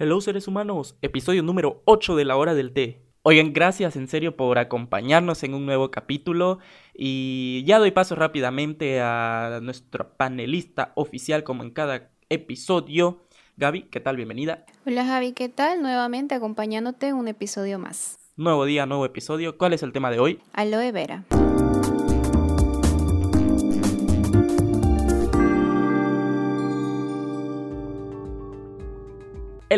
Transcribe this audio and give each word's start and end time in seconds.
Hello 0.00 0.20
seres 0.20 0.46
humanos, 0.46 0.96
episodio 1.02 1.42
número 1.42 1.82
8 1.84 2.14
de 2.14 2.24
la 2.24 2.36
hora 2.36 2.54
del 2.54 2.72
té. 2.72 3.02
Oigan, 3.22 3.52
gracias 3.52 3.96
en 3.96 4.06
serio 4.06 4.36
por 4.36 4.56
acompañarnos 4.60 5.42
en 5.42 5.54
un 5.54 5.66
nuevo 5.66 5.90
capítulo 5.90 6.60
y 6.94 7.64
ya 7.66 7.80
doy 7.80 7.90
paso 7.90 8.14
rápidamente 8.14 9.00
a 9.00 9.58
nuestro 9.60 10.16
panelista 10.16 10.92
oficial 10.94 11.42
como 11.42 11.64
en 11.64 11.72
cada 11.72 12.12
episodio. 12.28 13.24
Gaby, 13.56 13.88
¿qué 13.90 13.98
tal? 13.98 14.14
Bienvenida. 14.14 14.66
Hola 14.86 15.04
Javi, 15.04 15.32
¿qué 15.32 15.48
tal? 15.48 15.82
Nuevamente 15.82 16.36
acompañándote 16.36 17.08
en 17.08 17.16
un 17.16 17.26
episodio 17.26 17.80
más. 17.80 18.20
Nuevo 18.36 18.66
día, 18.66 18.86
nuevo 18.86 19.04
episodio. 19.04 19.58
¿Cuál 19.58 19.72
es 19.72 19.82
el 19.82 19.90
tema 19.90 20.12
de 20.12 20.20
hoy? 20.20 20.38
Aloe 20.52 20.92
vera. 20.92 21.24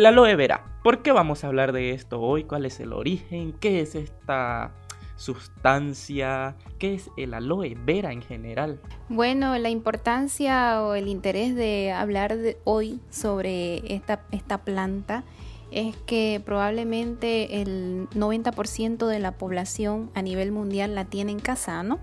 El 0.01 0.07
aloe 0.07 0.35
vera. 0.35 0.65
¿Por 0.83 1.03
qué 1.03 1.11
vamos 1.11 1.43
a 1.43 1.47
hablar 1.47 1.73
de 1.73 1.91
esto 1.91 2.19
hoy? 2.19 2.43
¿Cuál 2.43 2.65
es 2.65 2.79
el 2.79 2.91
origen? 2.91 3.53
¿Qué 3.53 3.81
es 3.81 3.93
esta 3.93 4.71
sustancia? 5.15 6.55
¿Qué 6.79 6.95
es 6.95 7.11
el 7.17 7.35
aloe 7.35 7.77
vera 7.85 8.11
en 8.11 8.23
general? 8.23 8.81
Bueno, 9.09 9.55
la 9.59 9.69
importancia 9.69 10.81
o 10.81 10.95
el 10.95 11.07
interés 11.07 11.53
de 11.53 11.91
hablar 11.91 12.35
de 12.35 12.57
hoy 12.63 12.99
sobre 13.11 13.93
esta, 13.93 14.23
esta 14.31 14.63
planta 14.63 15.23
es 15.69 15.95
que 16.07 16.41
probablemente 16.43 17.61
el 17.61 18.09
90% 18.09 19.05
de 19.05 19.19
la 19.19 19.33
población 19.33 20.09
a 20.15 20.23
nivel 20.23 20.51
mundial 20.51 20.95
la 20.95 21.05
tiene 21.05 21.31
en 21.31 21.39
casa, 21.39 21.83
¿no? 21.83 21.99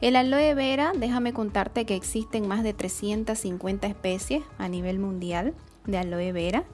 El 0.00 0.16
aloe 0.16 0.54
vera, 0.54 0.90
déjame 0.96 1.32
contarte 1.32 1.86
que 1.86 1.94
existen 1.94 2.48
más 2.48 2.64
de 2.64 2.74
350 2.74 3.86
especies 3.86 4.42
a 4.58 4.68
nivel 4.68 4.98
mundial 4.98 5.54
de 5.86 5.98
aloe 5.98 6.32
vera 6.32 6.64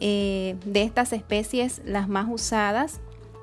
eh, 0.00 0.56
de 0.64 0.82
estas 0.82 1.12
especies, 1.12 1.82
las 1.84 2.08
más 2.08 2.26
usadas 2.28 3.00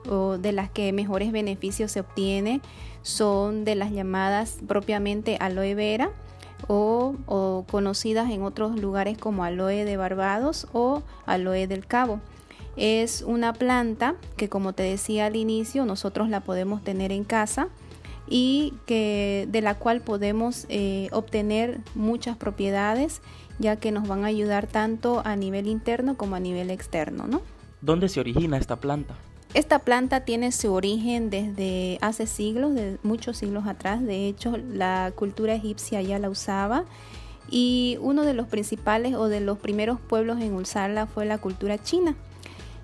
o 0.09 0.37
de 0.37 0.51
las 0.51 0.69
que 0.69 0.91
mejores 0.93 1.31
beneficios 1.31 1.91
se 1.91 1.99
obtiene 1.99 2.61
son 3.01 3.63
de 3.63 3.75
las 3.75 3.91
llamadas 3.91 4.57
propiamente 4.67 5.37
aloe 5.39 5.75
vera 5.75 6.11
o, 6.67 7.15
o, 7.27 7.65
conocidas 7.69 8.31
en 8.31 8.41
otros 8.41 8.79
lugares 8.79 9.17
como 9.17 9.43
aloe 9.43 9.85
de 9.85 9.97
Barbados 9.97 10.67
o 10.73 11.03
aloe 11.25 11.67
del 11.67 11.85
Cabo. 11.85 12.19
Es 12.75 13.21
una 13.21 13.53
planta 13.53 14.15
que 14.35 14.49
como 14.49 14.73
te 14.73 14.83
decía 14.83 15.27
al 15.27 15.35
inicio 15.35 15.85
nosotros 15.85 16.29
la 16.29 16.41
podemos 16.41 16.83
tener 16.83 17.11
en 17.11 17.23
casa 17.23 17.69
y 18.29 18.73
que 18.85 19.47
de 19.49 19.61
la 19.61 19.75
cual 19.75 20.01
podemos 20.01 20.65
eh, 20.69 21.09
obtener 21.11 21.79
muchas 21.95 22.37
propiedades 22.37 23.21
ya 23.59 23.75
que 23.77 23.91
nos 23.91 24.07
van 24.07 24.23
a 24.23 24.27
ayudar 24.27 24.67
tanto 24.67 25.21
a 25.25 25.35
nivel 25.35 25.67
interno 25.67 26.15
como 26.15 26.35
a 26.35 26.39
nivel 26.39 26.69
externo, 26.69 27.27
¿no? 27.27 27.41
¿Dónde 27.81 28.09
se 28.09 28.19
origina 28.19 28.57
esta 28.57 28.75
planta? 28.75 29.15
Esta 29.53 29.79
planta 29.79 30.21
tiene 30.25 30.51
su 30.51 30.73
origen 30.73 31.29
desde 31.29 31.97
hace 32.01 32.27
siglos, 32.27 32.75
de 32.75 32.97
muchos 33.03 33.37
siglos 33.37 33.65
atrás. 33.65 34.03
De 34.03 34.27
hecho, 34.27 34.57
la 34.57 35.11
cultura 35.15 35.55
egipcia 35.55 36.01
ya 36.01 36.19
la 36.19 36.29
usaba. 36.29 36.85
Y 37.49 37.97
uno 38.01 38.23
de 38.23 38.33
los 38.33 38.47
principales 38.47 39.15
o 39.15 39.29
de 39.29 39.39
los 39.39 39.57
primeros 39.57 39.99
pueblos 39.99 40.41
en 40.41 40.53
usarla 40.53 41.07
fue 41.07 41.25
la 41.25 41.37
cultura 41.37 41.81
china. 41.81 42.15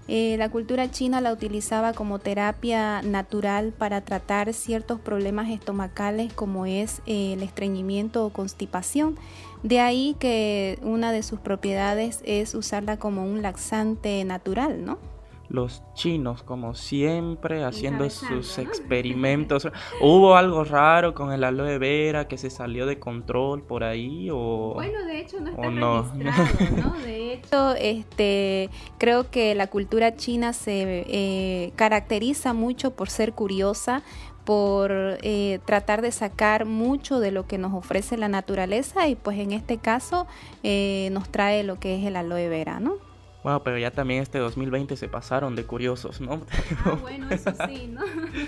Eh, 0.07 0.35
la 0.37 0.49
cultura 0.49 0.91
china 0.91 1.21
la 1.21 1.31
utilizaba 1.31 1.93
como 1.93 2.19
terapia 2.19 3.01
natural 3.01 3.71
para 3.71 4.01
tratar 4.01 4.53
ciertos 4.53 4.99
problemas 4.99 5.49
estomacales 5.49 6.33
como 6.33 6.65
es 6.65 7.01
eh, 7.05 7.33
el 7.33 7.43
estreñimiento 7.43 8.25
o 8.25 8.29
constipación. 8.31 9.17
De 9.63 9.79
ahí 9.79 10.15
que 10.19 10.77
una 10.81 11.13
de 11.13 11.23
sus 11.23 11.39
propiedades 11.39 12.19
es 12.25 12.53
usarla 12.53 12.97
como 12.97 13.23
un 13.23 13.41
laxante 13.41 14.25
natural, 14.25 14.83
¿no? 14.83 15.12
Los 15.49 15.83
chinos, 15.93 16.43
como 16.43 16.73
siempre, 16.73 17.63
haciendo 17.63 18.09
sus 18.09 18.57
experimentos. 18.57 19.67
¿Hubo 20.01 20.35
algo 20.35 20.63
raro 20.63 21.13
con 21.13 21.31
el 21.31 21.43
aloe 21.43 21.77
vera 21.77 22.27
que 22.27 22.37
se 22.37 22.49
salió 22.49 22.85
de 22.85 22.99
control 22.99 23.61
por 23.63 23.83
ahí? 23.83 24.29
O, 24.31 24.73
bueno, 24.73 25.03
de 25.05 25.19
hecho 25.19 25.39
no 25.39 25.49
está 25.51 25.69
no? 25.69 26.03
¿no? 26.03 26.93
De 27.03 27.33
hecho, 27.33 27.75
este, 27.75 28.69
creo 28.97 29.29
que 29.29 29.55
la 29.55 29.67
cultura 29.67 30.15
china 30.15 30.53
se 30.53 31.05
eh, 31.07 31.71
caracteriza 31.75 32.53
mucho 32.53 32.91
por 32.91 33.09
ser 33.09 33.33
curiosa, 33.33 34.03
por 34.45 34.91
eh, 35.21 35.59
tratar 35.65 36.01
de 36.01 36.11
sacar 36.11 36.65
mucho 36.65 37.19
de 37.19 37.31
lo 37.31 37.47
que 37.47 37.57
nos 37.57 37.73
ofrece 37.73 38.17
la 38.17 38.27
naturaleza 38.27 39.07
y 39.07 39.15
pues 39.15 39.39
en 39.39 39.51
este 39.51 39.77
caso 39.77 40.27
eh, 40.63 41.09
nos 41.11 41.29
trae 41.29 41.63
lo 41.63 41.79
que 41.79 41.97
es 41.97 42.05
el 42.05 42.15
aloe 42.15 42.49
vera, 42.49 42.79
¿no? 42.79 42.97
Bueno, 43.43 43.61
pero 43.63 43.77
ya 43.77 43.91
también 43.91 44.21
este 44.21 44.39
2020 44.39 44.95
se 44.95 45.07
pasaron 45.09 45.55
de 45.55 45.65
curiosos, 45.65 46.21
¿no? 46.21 46.41
Ah, 46.85 46.97
bueno, 47.01 47.27
eso 47.29 47.51
sí, 47.67 47.87
¿no? 47.87 48.01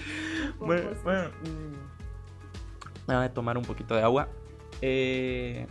bueno, 0.60 0.90
bueno 1.04 1.30
voy 3.08 3.26
a 3.26 3.34
tomar 3.34 3.58
un 3.58 3.64
poquito 3.64 3.96
de 3.96 4.02
agua. 4.02 4.30
Eh, 4.82 5.68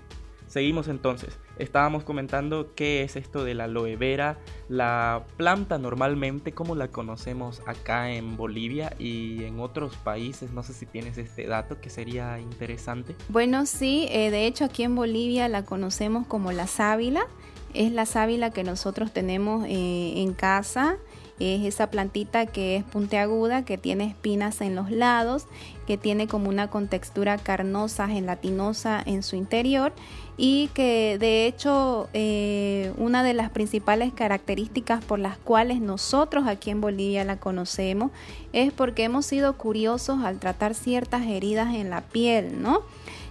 seguimos 0.47 0.89
entonces. 0.89 1.39
Estábamos 1.59 2.03
comentando 2.03 2.75
qué 2.75 3.03
es 3.03 3.15
esto 3.15 3.45
de 3.45 3.55
la 3.55 3.65
aloe 3.65 3.97
vera, 3.97 4.39
la 4.69 5.25
planta 5.37 5.79
normalmente, 5.79 6.53
como 6.53 6.75
la 6.75 6.89
conocemos 6.89 7.63
acá 7.67 8.11
en 8.11 8.37
Bolivia 8.37 8.93
y 8.99 9.45
en 9.45 9.61
otros 9.61 9.95
países. 9.97 10.51
No 10.51 10.65
sé 10.65 10.73
si 10.73 10.85
tienes 10.85 11.17
este 11.17 11.47
dato 11.47 11.81
que 11.81 11.91
sería 11.91 12.41
interesante. 12.41 13.15
Bueno, 13.29 13.67
sí, 13.67 14.09
eh, 14.11 14.33
de 14.33 14.47
hecho 14.47 14.65
aquí 14.65 14.83
en 14.83 14.97
Bolivia 14.97 15.49
la 15.49 15.65
conocemos 15.65 16.27
como 16.27 16.51
la 16.51 16.67
sábila 16.67 17.27
es 17.75 17.93
la 17.93 18.07
sábila 18.07 18.51
que 18.51 18.65
nosotros 18.65 19.13
tenemos 19.13 19.67
eh, 19.69 20.15
en 20.17 20.33
casa. 20.33 20.97
Es 21.41 21.65
esa 21.65 21.91
plantita 21.91 22.47
que 22.47 22.77
es 22.77 22.85
puntiaguda, 22.85 23.65
que 23.65 23.77
tiene 23.77 24.05
espinas 24.05 24.61
en 24.61 24.77
los 24.77 24.93
lados, 24.93 25.47
que 25.85 25.99
tiene 25.99 26.29
como 26.29 26.49
una 26.49 26.71
contextura 26.71 27.39
carnosa, 27.39 28.07
gelatinosa 28.07 29.03
en 29.05 29.25
su 29.25 29.35
interior 29.35 29.93
y 30.37 30.69
que 30.75 31.17
de 31.19 31.47
hecho 31.47 32.09
eh, 32.13 32.93
una 32.97 33.23
de 33.23 33.35
las 33.35 33.51
principales 33.51 34.13
características 34.13 35.05
por 35.05 35.19
las 35.19 35.39
cuales 35.39 35.81
nosotros 35.81 36.47
aquí 36.47 36.71
en 36.71 36.81
Bolivia 36.81 37.25
la 37.25 37.37
conocemos 37.37 38.11
es 38.53 38.73
porque 38.73 39.05
hemos 39.05 39.27
sido 39.27 39.57
curiosos 39.57 40.25
al 40.25 40.39
tratar 40.41 40.75
ciertas 40.75 41.27
heridas 41.27 41.75
en 41.75 41.91
la 41.91 42.01
piel, 42.03 42.63
¿no? 42.63 42.83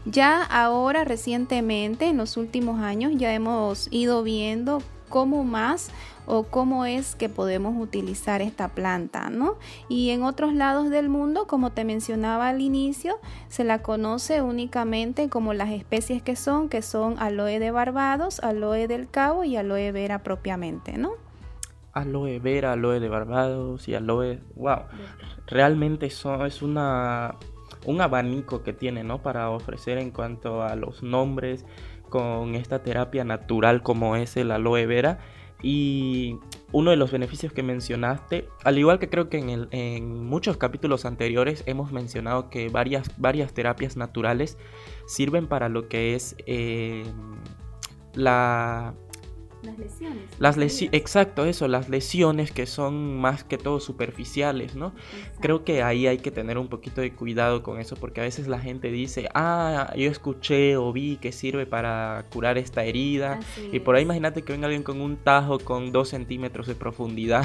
Ya 0.05 0.43
ahora 0.43 1.05
recientemente, 1.05 2.07
en 2.07 2.17
los 2.17 2.35
últimos 2.35 2.81
años, 2.81 3.13
ya 3.15 3.33
hemos 3.33 3.87
ido 3.89 4.21
viendo 4.21 4.81
cómo 5.13 5.44
más 5.44 5.91
o 6.25 6.41
cómo 6.41 6.85
es 6.85 7.13
que 7.13 7.29
podemos 7.29 7.79
utilizar 7.79 8.41
esta 8.41 8.69
planta, 8.69 9.29
¿no? 9.29 9.57
Y 9.88 10.09
en 10.09 10.24
otros 10.24 10.56
lados 10.56 10.90
del 10.90 11.07
mundo, 11.07 11.46
como 11.46 11.69
te 11.72 11.85
mencionaba 11.85 12.50
al 12.50 12.62
inicio, 12.62 13.19
se 13.47 13.63
la 13.63 13.84
conoce 13.84 14.41
únicamente 14.41 15.29
como 15.29 15.53
las 15.53 15.69
especies 15.69 16.24
que 16.24 16.35
son, 16.35 16.68
que 16.68 16.81
son 16.81 17.19
aloe 17.19 17.59
de 17.59 17.69
Barbados, 17.69 18.40
aloe 18.40 18.88
del 18.88 19.07
Cabo 19.07 19.44
y 19.44 19.56
aloe 19.56 19.91
vera 19.91 20.24
propiamente, 20.24 20.97
¿no? 20.97 21.12
Aloe 21.91 22.40
vera, 22.40 22.72
aloe 22.72 23.00
de 23.00 23.07
Barbados 23.07 23.88
y 23.88 23.94
aloe, 23.94 24.40
wow, 24.56 24.80
realmente 25.45 26.07
eso 26.07 26.44
es 26.44 26.63
una 26.63 27.35
un 27.85 28.01
abanico 28.01 28.63
que 28.63 28.74
tiene, 28.74 29.03
¿no? 29.03 29.22
Para 29.22 29.50
ofrecer 29.50 29.97
en 29.97 30.12
cuanto 30.12 30.63
a 30.63 30.75
los 30.75 31.03
nombres 31.03 31.66
con 32.13 32.53
esta 32.53 32.84
terapia 32.84 33.24
natural 33.24 33.81
como 33.81 34.16
es 34.16 34.38
el 34.38 34.51
aloe 34.51 34.85
vera. 34.85 35.18
Y 35.63 36.38
uno 36.72 36.91
de 36.91 36.97
los 36.97 37.12
beneficios 37.12 37.53
que 37.53 37.63
mencionaste, 37.63 38.47
al 38.63 38.78
igual 38.78 39.00
que 39.00 39.09
creo 39.09 39.29
que 39.29 39.40
en, 39.40 39.68
en 39.72 40.24
muchos 40.24 40.57
capítulos 40.57 41.06
anteriores 41.06 41.63
hemos 41.66 41.91
mencionado 41.91 42.51
que 42.51 42.69
varias, 42.69 43.09
varias 43.18 43.51
terapias 43.56 43.97
naturales 43.97 44.59
sirven 45.07 45.47
para 45.47 45.69
lo 45.69 45.88
que 45.88 46.13
es 46.13 46.35
eh, 46.46 47.03
la 48.13 48.94
las 49.63 49.78
lesiones. 49.78 50.24
Las 50.40 50.57
exacto, 50.91 51.46
eso, 51.46 51.68
las 51.68 51.90
lesiones 51.90 52.51
que 52.51 52.65
son 52.65 53.19
más 53.19 53.44
que 53.44 53.57
todo 53.57 53.80
superficiales, 53.80 54.75
¿no? 54.75 54.94
Creo 55.39 55.63
que 55.63 55.83
ahí 55.83 56.07
hay 56.07 56.18
que 56.18 56.31
tener 56.31 56.57
un 56.57 56.68
poquito 56.68 57.01
de 57.01 57.13
cuidado 57.13 57.63
con 57.63 57.80
eso 57.80 57.95
porque 57.95 58.21
a 58.21 58.24
veces 58.24 58.48
la 58.48 58.60
gente 58.60 58.92
dice, 58.92 59.30
ah, 59.33 59.94
yo 59.95 60.10
escuché 60.10 60.77
o 60.77 60.92
vi 60.92 61.18
que 61.18 61.31
sirve 61.31 61.65
para 61.65 62.25
curar 62.31 62.57
esta 62.57 62.83
herida. 62.83 63.39
y 63.71 63.80
por 63.80 63.95
ahí 63.95 64.04
imagínate 64.04 64.42
que 64.42 64.54
venga 64.54 64.65
alguien 64.65 64.83
con 64.83 65.01
un 65.01 65.18
tajo 65.18 65.60
con 65.60 65.92
dos 65.92 66.09
centímetros 66.09 66.68
de 66.68 66.75
profundidad. 66.75 67.44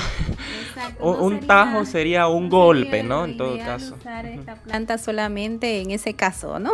un 1.00 1.40
tajo 1.40 1.84
sería 1.84 2.26
un 2.26 2.48
golpe, 2.48 3.02
¿no? 3.02 3.24
En 3.24 3.36
todo 3.36 3.56
caso. 3.58 3.94
Usar 3.94 4.26
esta 4.26 4.56
planta 4.56 4.98
solamente 4.98 5.80
en 5.80 5.90
ese 5.92 6.14
caso, 6.14 6.58
¿no? 6.58 6.72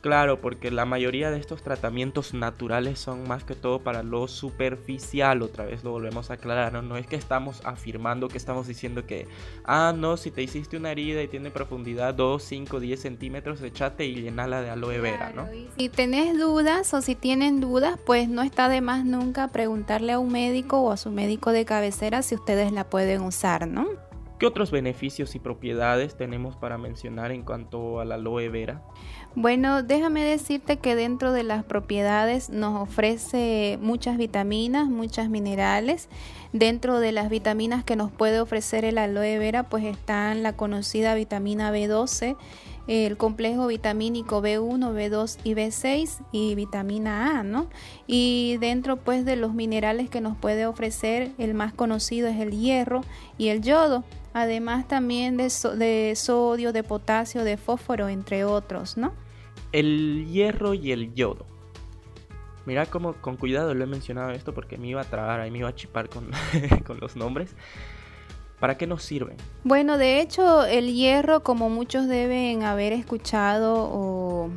claro, 0.00 0.40
porque 0.40 0.70
la 0.70 0.84
mayoría 0.84 1.30
de 1.30 1.38
estos 1.38 1.62
tratamientos 1.62 2.34
naturales 2.34 2.98
son 2.98 3.26
más 3.28 3.44
que 3.44 3.54
todo 3.54 3.80
para 3.80 4.02
los 4.02 4.30
super 4.30 4.77
superficial, 4.78 5.42
otra 5.42 5.64
vez 5.64 5.84
lo 5.84 5.90
volvemos 5.90 6.30
a 6.30 6.34
aclarar, 6.34 6.72
¿no? 6.72 6.82
no 6.82 6.96
es 6.96 7.06
que 7.06 7.16
estamos 7.16 7.60
afirmando, 7.64 8.28
que 8.28 8.38
estamos 8.38 8.66
diciendo 8.66 9.06
que, 9.06 9.26
ah, 9.64 9.92
no, 9.96 10.16
si 10.16 10.30
te 10.30 10.42
hiciste 10.42 10.76
una 10.76 10.92
herida 10.92 11.22
y 11.22 11.28
tiene 11.28 11.50
profundidad 11.50 12.14
2, 12.14 12.42
5, 12.42 12.80
10 12.80 13.00
centímetros, 13.00 13.62
echate 13.62 14.06
y 14.06 14.14
llenala 14.22 14.62
de 14.62 14.70
aloe 14.70 15.00
vera, 15.00 15.32
¿no? 15.34 15.48
Si 15.76 15.88
tenés 15.88 16.38
dudas 16.38 16.92
o 16.94 17.02
si 17.02 17.14
tienen 17.14 17.60
dudas, 17.60 17.98
pues 18.04 18.28
no 18.28 18.42
está 18.42 18.68
de 18.68 18.80
más 18.80 19.04
nunca 19.04 19.48
preguntarle 19.48 20.12
a 20.12 20.18
un 20.18 20.32
médico 20.32 20.80
o 20.80 20.92
a 20.92 20.96
su 20.96 21.10
médico 21.10 21.52
de 21.52 21.64
cabecera 21.64 22.22
si 22.22 22.34
ustedes 22.34 22.72
la 22.72 22.84
pueden 22.84 23.22
usar, 23.22 23.66
¿no? 23.66 23.86
¿Qué 24.38 24.46
otros 24.46 24.70
beneficios 24.70 25.34
y 25.34 25.40
propiedades 25.40 26.16
tenemos 26.16 26.54
para 26.54 26.78
mencionar 26.78 27.32
en 27.32 27.42
cuanto 27.42 27.98
a 27.98 28.04
la 28.04 28.14
aloe 28.14 28.48
vera? 28.48 28.82
Bueno, 29.34 29.82
déjame 29.82 30.24
decirte 30.24 30.78
que 30.78 30.96
dentro 30.96 31.32
de 31.32 31.42
las 31.44 31.62
propiedades 31.62 32.50
nos 32.50 32.80
ofrece 32.80 33.78
muchas 33.80 34.16
vitaminas, 34.16 34.88
muchas 34.88 35.28
minerales. 35.28 36.08
Dentro 36.52 36.98
de 36.98 37.12
las 37.12 37.28
vitaminas 37.28 37.84
que 37.84 37.94
nos 37.94 38.10
puede 38.10 38.40
ofrecer 38.40 38.84
el 38.84 38.98
aloe 38.98 39.38
vera, 39.38 39.64
pues 39.64 39.84
están 39.84 40.42
la 40.42 40.54
conocida 40.54 41.14
vitamina 41.14 41.70
B12, 41.70 42.36
el 42.88 43.16
complejo 43.16 43.68
vitamínico 43.68 44.42
B1, 44.42 44.92
B2 44.92 45.38
y 45.44 45.54
B6 45.54 46.24
y 46.32 46.54
vitamina 46.54 47.38
A, 47.38 47.42
¿no? 47.44 47.68
Y 48.06 48.56
dentro 48.60 48.96
pues 48.96 49.24
de 49.24 49.36
los 49.36 49.54
minerales 49.54 50.10
que 50.10 50.20
nos 50.20 50.36
puede 50.36 50.66
ofrecer, 50.66 51.30
el 51.38 51.54
más 51.54 51.72
conocido 51.72 52.28
es 52.28 52.40
el 52.40 52.58
hierro 52.58 53.02
y 53.36 53.48
el 53.48 53.62
yodo 53.62 54.04
además 54.32 54.86
también 54.88 55.36
de, 55.36 55.50
sodio, 56.16 56.72
de 56.72 56.82
potasio, 56.82 57.44
de 57.44 57.56
fósforo, 57.56 58.08
entre 58.08 58.44
otros, 58.44 58.96
¿no? 58.96 59.12
El 59.72 60.26
hierro 60.26 60.74
y 60.74 60.92
el 60.92 61.14
yodo. 61.14 61.46
Mira 62.66 62.86
cómo 62.86 63.14
con 63.14 63.36
cuidado 63.36 63.74
lo 63.74 63.84
he 63.84 63.86
mencionado 63.86 64.30
esto 64.30 64.52
porque 64.52 64.76
me 64.76 64.88
iba 64.88 65.00
a 65.00 65.04
trabar, 65.04 65.40
ahí 65.40 65.50
me 65.50 65.58
iba 65.58 65.68
a 65.68 65.74
chipar 65.74 66.08
con, 66.08 66.30
con 66.86 67.00
los 67.00 67.16
nombres. 67.16 67.54
¿Para 68.60 68.76
qué 68.76 68.86
nos 68.86 69.02
sirven? 69.04 69.36
Bueno, 69.64 69.98
de 69.98 70.20
hecho, 70.20 70.64
el 70.64 70.92
hierro, 70.92 71.42
como 71.42 71.70
muchos 71.70 72.08
deben 72.08 72.64
haber 72.64 72.92
escuchado 72.92 73.88
o 73.92 74.50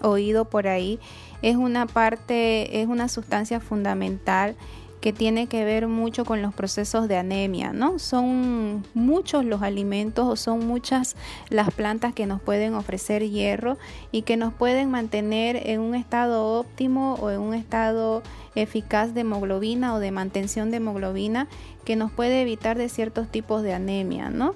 oído 0.00 0.46
por 0.46 0.66
ahí, 0.66 0.98
es 1.42 1.56
una 1.56 1.86
parte, 1.86 2.80
es 2.80 2.88
una 2.88 3.08
sustancia 3.08 3.60
fundamental 3.60 4.56
que 5.04 5.12
tiene 5.12 5.48
que 5.48 5.66
ver 5.66 5.86
mucho 5.86 6.24
con 6.24 6.40
los 6.40 6.54
procesos 6.54 7.08
de 7.08 7.18
anemia, 7.18 7.74
¿no? 7.74 7.98
Son 7.98 8.82
muchos 8.94 9.44
los 9.44 9.60
alimentos 9.60 10.26
o 10.26 10.34
son 10.34 10.66
muchas 10.66 11.14
las 11.50 11.70
plantas 11.74 12.14
que 12.14 12.24
nos 12.24 12.40
pueden 12.40 12.72
ofrecer 12.72 13.28
hierro 13.28 13.76
y 14.12 14.22
que 14.22 14.38
nos 14.38 14.54
pueden 14.54 14.90
mantener 14.90 15.60
en 15.68 15.80
un 15.80 15.94
estado 15.94 16.58
óptimo 16.58 17.16
o 17.20 17.30
en 17.30 17.40
un 17.40 17.52
estado 17.52 18.22
eficaz 18.54 19.12
de 19.12 19.20
hemoglobina 19.20 19.94
o 19.94 19.98
de 19.98 20.10
mantención 20.10 20.70
de 20.70 20.78
hemoglobina 20.78 21.48
que 21.84 21.96
nos 21.96 22.10
puede 22.10 22.40
evitar 22.40 22.78
de 22.78 22.88
ciertos 22.88 23.28
tipos 23.28 23.62
de 23.62 23.74
anemia, 23.74 24.30
¿no? 24.30 24.54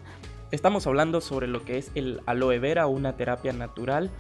Estamos 0.51 0.87
hablando 0.87 1.21
sobre 1.21 1.47
lo 1.47 1.63
que 1.67 1.77
es 1.77 1.91
el 1.95 2.23
aloe 2.25 2.59
vera, 2.59 2.87
una 2.87 3.19
terapia 3.19 3.53
natural 3.53 4.11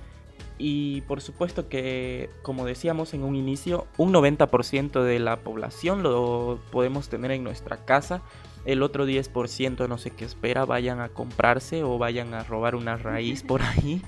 y 0.58 1.02
por 1.02 1.20
supuesto 1.20 1.68
que, 1.68 2.30
como 2.42 2.66
decíamos 2.66 3.14
en 3.14 3.22
un 3.22 3.36
inicio, 3.36 3.86
un 3.96 4.12
90% 4.12 5.02
de 5.02 5.18
la 5.20 5.36
población 5.40 6.02
lo 6.02 6.58
podemos 6.72 7.08
tener 7.08 7.30
en 7.30 7.44
nuestra 7.44 7.84
casa. 7.84 8.22
El 8.64 8.82
otro 8.82 9.06
10% 9.06 9.88
no 9.88 9.98
sé 9.98 10.10
qué 10.10 10.24
espera, 10.24 10.64
vayan 10.64 11.00
a 11.00 11.08
comprarse 11.08 11.84
o 11.84 11.96
vayan 11.96 12.34
a 12.34 12.42
robar 12.42 12.74
una 12.74 12.96
raíz 12.96 13.42
por 13.44 13.62
ahí, 13.62 14.02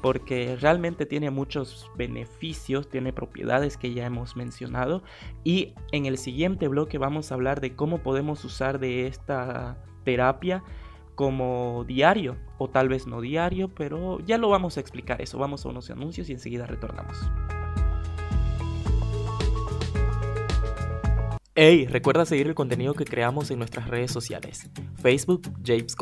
porque 0.00 0.56
realmente 0.58 1.06
tiene 1.06 1.30
muchos 1.30 1.90
beneficios, 1.96 2.88
tiene 2.88 3.12
propiedades 3.12 3.76
que 3.76 3.92
ya 3.92 4.06
hemos 4.06 4.36
mencionado. 4.36 5.02
Y 5.42 5.74
en 5.90 6.06
el 6.06 6.18
siguiente 6.18 6.68
bloque 6.68 6.98
vamos 6.98 7.30
a 7.30 7.34
hablar 7.34 7.60
de 7.60 7.74
cómo 7.74 7.98
podemos 7.98 8.44
usar 8.44 8.78
de 8.78 9.08
esta 9.08 9.76
terapia 10.04 10.62
como 11.16 11.84
diario, 11.84 12.36
o 12.58 12.70
tal 12.70 12.88
vez 12.88 13.08
no 13.08 13.20
diario, 13.20 13.68
pero 13.74 14.20
ya 14.20 14.38
lo 14.38 14.48
vamos 14.48 14.76
a 14.76 14.80
explicar 14.80 15.20
eso. 15.20 15.38
Vamos 15.38 15.66
a 15.66 15.70
unos 15.70 15.90
anuncios 15.90 16.28
y 16.28 16.32
enseguida 16.32 16.66
retornamos. 16.66 17.18
Hey, 21.56 21.86
recuerda 21.86 22.26
seguir 22.26 22.48
el 22.48 22.54
contenido 22.54 22.92
que 22.92 23.06
creamos 23.06 23.50
en 23.50 23.58
nuestras 23.58 23.88
redes 23.88 24.12
sociales: 24.12 24.70
Facebook, 25.02 25.50
James 25.64 25.96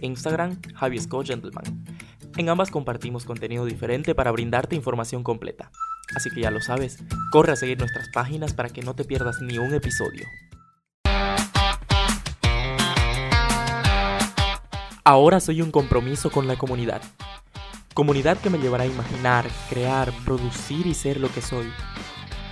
Instagram, 0.00 0.60
Javi 0.74 0.98
Scott 0.98 1.26
Gentleman. 1.26 1.84
En 2.38 2.48
ambas 2.48 2.70
compartimos 2.70 3.26
contenido 3.26 3.66
diferente 3.66 4.14
para 4.14 4.32
brindarte 4.32 4.74
información 4.74 5.22
completa. 5.22 5.70
Así 6.16 6.30
que 6.30 6.40
ya 6.40 6.50
lo 6.50 6.60
sabes, 6.60 7.04
corre 7.30 7.52
a 7.52 7.56
seguir 7.56 7.78
nuestras 7.78 8.08
páginas 8.14 8.54
para 8.54 8.70
que 8.70 8.82
no 8.82 8.94
te 8.94 9.04
pierdas 9.04 9.42
ni 9.42 9.58
un 9.58 9.74
episodio. 9.74 10.24
Ahora 15.06 15.38
soy 15.38 15.60
un 15.60 15.70
compromiso 15.70 16.30
con 16.30 16.48
la 16.48 16.56
comunidad. 16.56 17.02
Comunidad 17.92 18.38
que 18.38 18.48
me 18.48 18.56
llevará 18.56 18.84
a 18.84 18.86
imaginar, 18.86 19.44
crear, 19.68 20.10
producir 20.24 20.86
y 20.86 20.94
ser 20.94 21.20
lo 21.20 21.30
que 21.30 21.42
soy. 21.42 21.70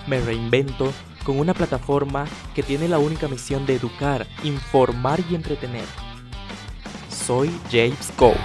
Me 0.07 0.21
reinvento 0.21 0.93
con 1.25 1.39
una 1.39 1.55
plataforma 1.55 2.27
que 2.55 2.63
tiene 2.63 2.89
la 2.89 2.99
única 2.99 3.27
misión 3.27 3.65
de 3.65 3.77
educar, 3.77 4.27
informar 4.45 5.21
y 5.31 5.35
entretener. 5.35 5.87
Soy 7.09 7.51
James 7.71 8.13
Cole. 8.17 8.37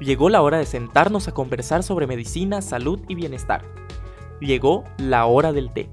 Llegó 0.00 0.28
la 0.28 0.42
hora 0.42 0.58
de 0.58 0.66
sentarnos 0.66 1.28
a 1.28 1.32
conversar 1.32 1.82
sobre 1.82 2.06
medicina, 2.06 2.60
salud 2.60 3.00
y 3.08 3.14
bienestar. 3.14 3.62
Llegó 4.38 4.84
la 4.98 5.24
hora 5.24 5.54
del 5.54 5.72
té 5.72 5.88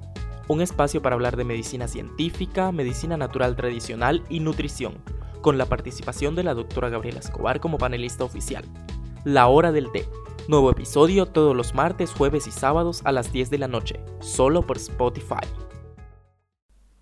un 0.48 0.60
espacio 0.60 1.02
para 1.02 1.14
hablar 1.14 1.36
de 1.36 1.44
medicina 1.44 1.88
científica, 1.88 2.72
medicina 2.72 3.16
natural 3.16 3.56
tradicional 3.56 4.24
y 4.28 4.40
nutrición, 4.40 4.94
con 5.40 5.58
la 5.58 5.66
participación 5.66 6.34
de 6.34 6.42
la 6.42 6.54
doctora 6.54 6.88
Gabriela 6.88 7.20
Escobar 7.20 7.60
como 7.60 7.78
panelista 7.78 8.24
oficial. 8.24 8.64
La 9.24 9.46
hora 9.48 9.72
del 9.72 9.90
té. 9.92 10.06
Nuevo 10.48 10.70
episodio 10.70 11.26
todos 11.26 11.56
los 11.56 11.74
martes, 11.74 12.12
jueves 12.12 12.46
y 12.46 12.50
sábados 12.50 13.02
a 13.04 13.12
las 13.12 13.32
10 13.32 13.50
de 13.50 13.58
la 13.58 13.68
noche, 13.68 14.00
solo 14.20 14.62
por 14.62 14.76
Spotify. 14.76 15.46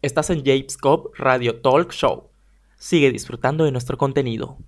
Estás 0.02 0.30
en 0.30 0.44
James 0.44 0.76
Cobb 0.76 1.12
Radio 1.16 1.60
Talk 1.60 1.92
Show. 1.92 2.30
Sigue 2.76 3.10
disfrutando 3.10 3.64
de 3.64 3.72
nuestro 3.72 3.98
contenido. 3.98 4.58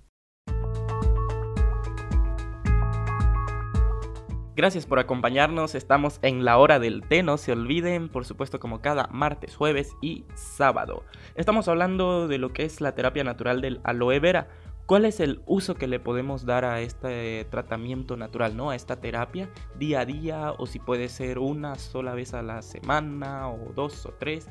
Gracias 4.55 4.85
por 4.85 4.99
acompañarnos, 4.99 5.73
estamos 5.73 6.19
en 6.21 6.45
la 6.45 6.59
hora 6.59 6.77
del 6.77 7.01
té, 7.01 7.23
no 7.23 7.37
se 7.37 7.53
olviden, 7.53 8.07
por 8.07 8.23
supuesto 8.23 8.59
como 8.59 8.81
cada 8.81 9.07
martes, 9.07 9.55
jueves 9.55 9.95
y 9.99 10.25
sábado. 10.35 11.03
Estamos 11.33 11.67
hablando 11.67 12.27
de 12.27 12.37
lo 12.37 12.53
que 12.53 12.63
es 12.63 12.79
la 12.79 12.93
terapia 12.93 13.23
natural 13.23 13.61
del 13.61 13.81
aloe 13.83 14.19
vera. 14.19 14.49
¿Cuál 14.85 15.05
es 15.05 15.19
el 15.21 15.41
uso 15.47 15.73
que 15.73 15.87
le 15.87 15.99
podemos 15.99 16.45
dar 16.45 16.65
a 16.65 16.81
este 16.81 17.47
tratamiento 17.49 18.15
natural, 18.15 18.55
¿no? 18.55 18.69
A 18.69 18.75
esta 18.75 19.01
terapia 19.01 19.49
día 19.79 20.01
a 20.01 20.05
día 20.05 20.53
o 20.59 20.67
si 20.67 20.77
puede 20.77 21.09
ser 21.09 21.39
una 21.39 21.73
sola 21.73 22.13
vez 22.13 22.35
a 22.35 22.43
la 22.43 22.61
semana 22.61 23.49
o 23.49 23.73
dos 23.73 24.05
o 24.05 24.13
tres. 24.19 24.47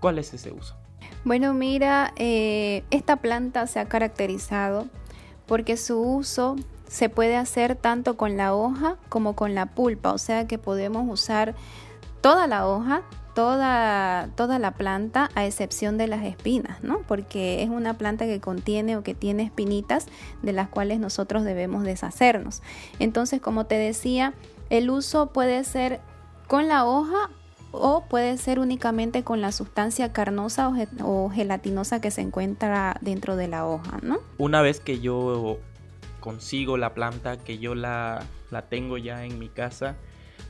¿Cuál 0.00 0.18
es 0.18 0.34
ese 0.34 0.50
uso? 0.50 0.76
Bueno, 1.22 1.54
mira, 1.54 2.12
eh, 2.16 2.82
esta 2.90 3.16
planta 3.16 3.68
se 3.68 3.78
ha 3.78 3.86
caracterizado 3.86 4.88
porque 5.46 5.76
su 5.76 6.00
uso 6.00 6.56
se 6.94 7.08
puede 7.08 7.34
hacer 7.34 7.74
tanto 7.74 8.16
con 8.16 8.36
la 8.36 8.54
hoja 8.54 8.98
como 9.08 9.34
con 9.34 9.56
la 9.56 9.66
pulpa, 9.66 10.12
o 10.12 10.18
sea 10.18 10.46
que 10.46 10.58
podemos 10.58 11.10
usar 11.10 11.56
toda 12.20 12.46
la 12.46 12.68
hoja, 12.68 13.02
toda, 13.34 14.28
toda 14.36 14.60
la 14.60 14.74
planta 14.74 15.28
a 15.34 15.44
excepción 15.44 15.98
de 15.98 16.06
las 16.06 16.24
espinas, 16.24 16.84
¿no? 16.84 17.00
Porque 17.08 17.64
es 17.64 17.68
una 17.68 17.94
planta 17.94 18.26
que 18.26 18.40
contiene 18.40 18.96
o 18.96 19.02
que 19.02 19.12
tiene 19.12 19.42
espinitas 19.42 20.06
de 20.42 20.52
las 20.52 20.68
cuales 20.68 21.00
nosotros 21.00 21.42
debemos 21.42 21.82
deshacernos. 21.82 22.62
Entonces, 23.00 23.40
como 23.40 23.66
te 23.66 23.74
decía, 23.74 24.32
el 24.70 24.88
uso 24.88 25.32
puede 25.32 25.64
ser 25.64 26.00
con 26.46 26.68
la 26.68 26.84
hoja 26.84 27.28
o 27.72 28.04
puede 28.08 28.38
ser 28.38 28.60
únicamente 28.60 29.24
con 29.24 29.40
la 29.40 29.50
sustancia 29.50 30.12
carnosa 30.12 30.70
o, 31.02 31.28
gelatinosa 31.28 32.00
que 32.00 32.12
se 32.12 32.20
encuentra 32.20 32.98
dentro 33.00 33.34
de 33.34 33.48
la 33.48 33.66
hoja, 33.66 33.98
¿no? 34.00 34.18
Una 34.38 34.62
vez 34.62 34.78
que 34.78 35.00
yo 35.00 35.58
consigo 36.24 36.78
la 36.78 36.94
planta, 36.94 37.36
que 37.36 37.58
yo 37.58 37.74
la, 37.74 38.24
la 38.50 38.62
tengo 38.70 38.96
ya 38.96 39.26
en 39.26 39.38
mi 39.38 39.50
casa, 39.50 39.98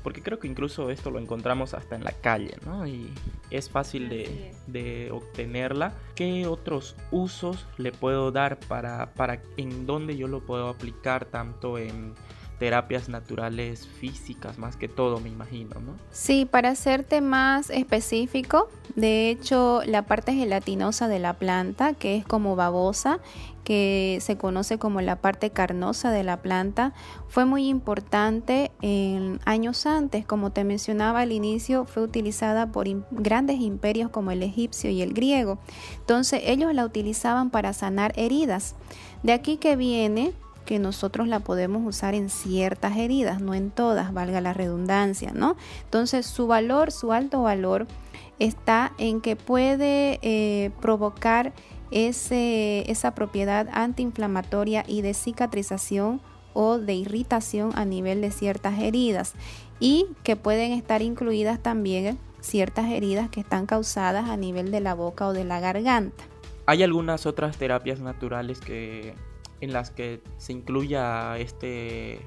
porque 0.05 0.23
creo 0.23 0.39
que 0.39 0.47
incluso 0.47 0.89
esto 0.91 1.11
lo 1.11 1.19
encontramos 1.19 1.75
hasta 1.75 1.97
en 1.97 2.05
la 2.05 2.13
calle, 2.13 2.57
¿no? 2.65 2.87
Y 2.87 3.13
es 3.51 3.71
fácil 3.71 4.09
de, 4.09 4.55
de, 4.69 5.11
obtenerla. 5.11 5.93
¿Qué 6.15 6.47
otros 6.47 6.95
usos 7.11 7.67
le 7.77 7.91
puedo 7.91 8.31
dar 8.31 8.61
para, 8.61 9.15
para 9.15 9.43
en 9.57 9.85
dónde 9.85 10.17
yo 10.17 10.29
lo 10.29 10.47
puedo 10.47 10.69
aplicar 10.69 11.25
tanto 11.25 11.77
en 11.77 12.15
terapias 12.59 13.09
naturales 13.09 13.87
físicas 13.87 14.59
más 14.59 14.77
que 14.77 14.89
todo, 14.89 15.21
me 15.21 15.29
imagino, 15.29 15.81
¿no? 15.81 15.97
Sí, 16.11 16.45
para 16.45 16.71
hacerte 16.71 17.21
más 17.21 17.71
específico, 17.71 18.69
de 18.95 19.31
hecho, 19.31 19.83
la 19.87 20.03
parte 20.03 20.35
gelatinosa 20.35 21.09
de 21.09 21.19
la 21.19 21.35
planta, 21.35 21.95
que 21.95 22.17
es 22.17 22.25
como 22.25 22.55
babosa, 22.55 23.19
que 23.65 24.19
se 24.21 24.37
conoce 24.37 24.79
como 24.79 25.01
la 25.01 25.17
parte 25.17 25.51
carnosa 25.51 26.11
de 26.11 26.23
la 26.23 26.43
planta, 26.43 26.93
fue 27.29 27.45
muy 27.47 27.69
importante 27.69 28.71
en 28.83 29.41
años 29.47 29.87
antes, 29.87 30.25
como 30.27 30.53
te 30.53 30.65
mencionaba 30.65 31.21
al 31.21 31.33
inicio, 31.33 31.87
fue 31.87 32.03
utilizada 32.03 32.71
por 32.71 32.87
grandes 33.11 33.61
imperios 33.61 34.11
como 34.11 34.31
el 34.31 34.43
egipcio 34.43 34.91
y 34.91 35.03
el 35.03 35.15
griego. 35.15 35.59
Entonces, 35.99 36.43
ellos 36.45 36.73
la 36.75 36.85
utilizaban 36.85 37.51
para 37.51 37.73
sanar 37.73 38.13
heridas. 38.17 38.77
De 39.23 39.33
aquí 39.33 39.57
que 39.57 39.75
viene 39.75 40.35
que 40.65 40.79
nosotros 40.79 41.29
la 41.29 41.41
podemos 41.41 41.83
usar 41.87 42.15
en 42.15 42.31
ciertas 42.31 42.97
heridas, 42.97 43.41
no 43.41 43.55
en 43.55 43.71
todas, 43.71 44.13
valga 44.13 44.41
la 44.41 44.53
redundancia, 44.53 45.33
¿no? 45.33 45.57
Entonces 45.85 46.27
su 46.27 46.47
valor, 46.47 46.93
su 46.93 47.13
alto 47.13 47.43
valor 47.43 47.87
está 48.39 48.93
en 48.99 49.21
que 49.21 49.37
puede 49.37 50.19
eh, 50.23 50.71
provocar 50.81 51.53
ese, 51.91 52.91
esa 52.91 53.15
propiedad 53.15 53.69
antiinflamatoria 53.73 54.85
y 54.87 55.03
de 55.03 55.15
cicatrización 55.15 56.21
o 56.53 56.79
de 56.79 56.95
irritación 56.95 57.73
a 57.75 57.85
nivel 57.85 58.21
de 58.21 58.31
ciertas 58.31 58.79
heridas 58.79 59.35
y 59.81 60.07
que 60.23 60.37
pueden 60.37 60.73
estar 60.73 61.03
incluidas 61.03 61.61
también 61.61 62.19
ciertas 62.41 62.91
heridas 62.91 63.29
que 63.31 63.41
están 63.41 63.67
causadas 63.67 64.29
a 64.29 64.37
nivel 64.37 64.71
de 64.71 64.81
la 64.81 64.95
boca 64.95 65.27
o 65.27 65.33
de 65.33 65.45
la 65.45 65.61
garganta. 65.61 66.25
Hay 66.67 66.83
algunas 66.83 67.27
otras 67.27 67.57
terapias 67.57 68.01
naturales 68.01 68.61
que 68.61 69.15
en 69.65 69.73
las 69.73 69.91
que 69.91 70.23
se 70.39 70.53
incluya 70.53 71.37
este 71.39 72.21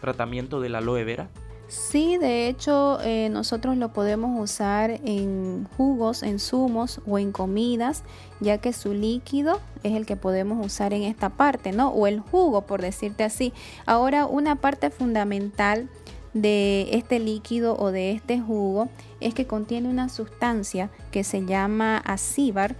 tratamiento 0.00 0.60
del 0.60 0.74
aloe 0.74 1.04
vera? 1.04 1.30
Sí, 1.68 2.16
de 2.16 2.48
hecho 2.48 2.98
eh, 3.02 3.28
nosotros 3.28 3.76
lo 3.76 3.92
podemos 3.92 4.40
usar 4.40 4.90
en 5.04 5.68
jugos, 5.76 6.22
en 6.22 6.38
zumos 6.38 7.02
o 7.06 7.18
en 7.18 7.30
comidas, 7.30 8.04
ya 8.40 8.56
que 8.56 8.72
su 8.72 8.94
líquido 8.94 9.60
es 9.82 9.94
el 9.94 10.06
que 10.06 10.16
podemos 10.16 10.64
usar 10.64 10.94
en 10.94 11.02
esta 11.02 11.28
parte, 11.28 11.72
¿no? 11.72 11.90
O 11.90 12.06
el 12.06 12.20
jugo, 12.20 12.62
por 12.62 12.80
decirte 12.80 13.22
así. 13.22 13.52
Ahora, 13.84 14.24
una 14.24 14.56
parte 14.56 14.88
fundamental 14.88 15.90
de 16.32 16.88
este 16.92 17.18
líquido 17.18 17.76
o 17.78 17.90
de 17.90 18.12
este 18.12 18.40
jugo 18.40 18.88
es 19.20 19.34
que 19.34 19.46
contiene 19.46 19.90
una 19.90 20.08
sustancia 20.08 20.90
que 21.10 21.22
se 21.22 21.44
llama 21.44 21.98
acíbar 21.98 22.76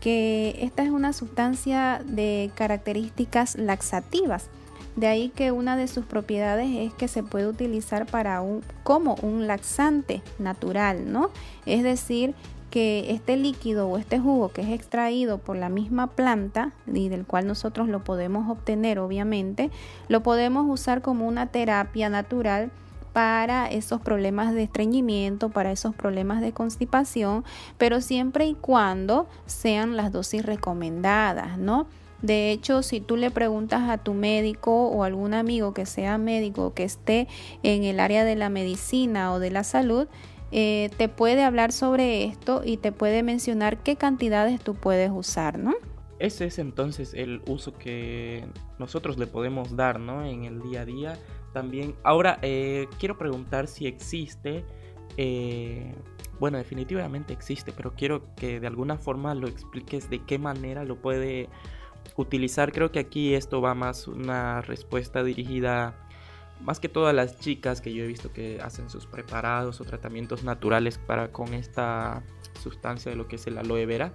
que 0.00 0.58
esta 0.62 0.82
es 0.82 0.90
una 0.90 1.12
sustancia 1.12 2.02
de 2.04 2.50
características 2.54 3.56
laxativas. 3.56 4.48
De 4.96 5.06
ahí 5.06 5.28
que 5.28 5.52
una 5.52 5.76
de 5.76 5.86
sus 5.86 6.04
propiedades 6.04 6.68
es 6.76 6.92
que 6.94 7.06
se 7.06 7.22
puede 7.22 7.46
utilizar 7.46 8.06
para 8.06 8.40
un, 8.40 8.62
como 8.82 9.14
un 9.22 9.46
laxante 9.46 10.22
natural, 10.38 11.12
¿no? 11.12 11.30
Es 11.64 11.82
decir, 11.82 12.34
que 12.70 13.12
este 13.12 13.36
líquido 13.36 13.88
o 13.88 13.98
este 13.98 14.18
jugo 14.18 14.50
que 14.50 14.62
es 14.62 14.68
extraído 14.68 15.38
por 15.38 15.56
la 15.56 15.68
misma 15.68 16.08
planta 16.08 16.72
y 16.92 17.08
del 17.08 17.26
cual 17.26 17.46
nosotros 17.46 17.88
lo 17.88 18.04
podemos 18.04 18.48
obtener 18.48 18.98
obviamente, 18.98 19.70
lo 20.08 20.22
podemos 20.22 20.66
usar 20.68 21.02
como 21.02 21.26
una 21.26 21.46
terapia 21.46 22.08
natural 22.08 22.70
para 23.12 23.70
esos 23.70 24.00
problemas 24.00 24.54
de 24.54 24.64
estreñimiento, 24.64 25.48
para 25.48 25.72
esos 25.72 25.94
problemas 25.94 26.40
de 26.40 26.52
constipación, 26.52 27.44
pero 27.78 28.00
siempre 28.00 28.46
y 28.46 28.54
cuando 28.54 29.28
sean 29.46 29.96
las 29.96 30.12
dosis 30.12 30.44
recomendadas, 30.44 31.58
¿no? 31.58 31.86
De 32.22 32.50
hecho, 32.50 32.82
si 32.82 33.00
tú 33.00 33.16
le 33.16 33.30
preguntas 33.30 33.88
a 33.88 33.98
tu 33.98 34.12
médico 34.12 34.88
o 34.88 35.04
algún 35.04 35.32
amigo 35.32 35.72
que 35.72 35.86
sea 35.86 36.18
médico 36.18 36.74
que 36.74 36.84
esté 36.84 37.28
en 37.62 37.84
el 37.84 37.98
área 37.98 38.24
de 38.24 38.36
la 38.36 38.50
medicina 38.50 39.32
o 39.32 39.38
de 39.38 39.50
la 39.50 39.64
salud, 39.64 40.06
eh, 40.52 40.90
te 40.96 41.08
puede 41.08 41.44
hablar 41.44 41.72
sobre 41.72 42.24
esto 42.24 42.62
y 42.64 42.76
te 42.76 42.92
puede 42.92 43.22
mencionar 43.22 43.78
qué 43.78 43.96
cantidades 43.96 44.60
tú 44.60 44.74
puedes 44.74 45.10
usar, 45.10 45.58
¿no? 45.58 45.74
Ese 46.18 46.44
es 46.46 46.58
entonces 46.58 47.14
el 47.14 47.40
uso 47.46 47.78
que 47.78 48.44
nosotros 48.78 49.16
le 49.16 49.26
podemos 49.26 49.74
dar, 49.76 49.98
¿no? 49.98 50.24
En 50.24 50.44
el 50.44 50.60
día 50.60 50.82
a 50.82 50.84
día 50.84 51.18
también. 51.52 51.94
Ahora, 52.02 52.38
eh, 52.42 52.88
quiero 52.98 53.18
preguntar 53.18 53.66
si 53.66 53.86
existe, 53.86 54.64
eh, 55.16 55.94
bueno, 56.38 56.58
definitivamente 56.58 57.32
existe, 57.32 57.72
pero 57.72 57.94
quiero 57.94 58.34
que 58.34 58.60
de 58.60 58.66
alguna 58.66 58.96
forma 58.96 59.34
lo 59.34 59.48
expliques 59.48 60.08
de 60.08 60.24
qué 60.24 60.38
manera 60.38 60.84
lo 60.84 60.96
puede 60.96 61.48
utilizar. 62.16 62.72
Creo 62.72 62.90
que 62.90 62.98
aquí 62.98 63.34
esto 63.34 63.60
va 63.60 63.74
más 63.74 64.08
una 64.08 64.62
respuesta 64.62 65.22
dirigida 65.22 66.06
más 66.60 66.78
que 66.78 66.90
todas 66.90 67.14
las 67.14 67.38
chicas 67.38 67.80
que 67.80 67.92
yo 67.94 68.04
he 68.04 68.06
visto 68.06 68.32
que 68.34 68.60
hacen 68.60 68.90
sus 68.90 69.06
preparados 69.06 69.80
o 69.80 69.84
tratamientos 69.84 70.44
naturales 70.44 70.98
para 70.98 71.32
con 71.32 71.54
esta 71.54 72.22
sustancia 72.62 73.10
de 73.10 73.16
lo 73.16 73.28
que 73.28 73.36
es 73.36 73.46
el 73.46 73.56
aloe 73.56 73.86
vera 73.86 74.12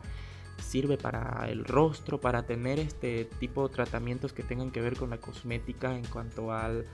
sirve 0.61 0.97
para 0.97 1.47
el 1.49 1.65
rostro, 1.65 2.19
para 2.19 2.45
tener 2.45 2.79
este 2.79 3.25
tipo 3.39 3.67
de 3.67 3.73
tratamientos 3.73 4.33
que 4.33 4.43
tengan 4.43 4.71
que 4.71 4.81
ver 4.81 4.95
con 4.95 5.09
la 5.09 5.17
cosmética 5.17 5.95
en 5.95 6.05
cuanto 6.05 6.51
al, 6.51 6.85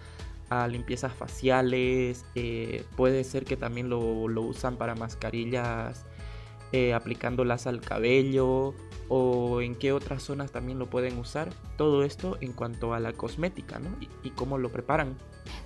a 0.51 0.67
limpiezas 0.67 1.13
faciales, 1.13 2.25
eh, 2.35 2.83
puede 2.97 3.23
ser 3.23 3.45
que 3.45 3.55
también 3.55 3.89
lo, 3.89 3.99
usan 3.99 4.75
para 4.75 4.95
mascarillas 4.95 6.05
eh, 6.73 6.93
aplicándolas 6.93 7.67
al 7.67 7.79
cabello 7.79 8.75
o 9.07 9.61
en 9.61 9.75
qué 9.75 9.93
otras 9.93 10.23
zonas 10.23 10.51
también 10.51 10.77
lo 10.77 10.89
pueden 10.89 11.17
usar. 11.17 11.49
Todo 11.77 12.03
esto 12.03 12.37
en 12.41 12.51
cuanto 12.51 12.93
a 12.93 12.99
la 12.99 13.13
cosmética 13.13 13.79
¿no? 13.79 13.89
y 14.23 14.31
cómo 14.31 14.57
lo 14.57 14.69
preparan. 14.69 15.15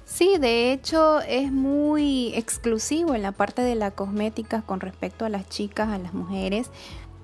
Sí, 0.06 0.38
de 0.40 0.72
hecho 0.72 1.20
es 1.22 1.52
muy 1.52 2.32
exclusivo 2.36 3.16
en 3.16 3.24
la 3.24 3.32
parte 3.32 3.64
de 3.64 3.76
la 3.76 3.92
cosmética 3.92 4.62
con 4.62 4.80
respecto 4.80 5.26
a 5.26 5.30
las 5.30 5.50
chicas, 5.50 5.90
a 5.90 5.98
las 5.98 6.14
mujeres 6.14 6.70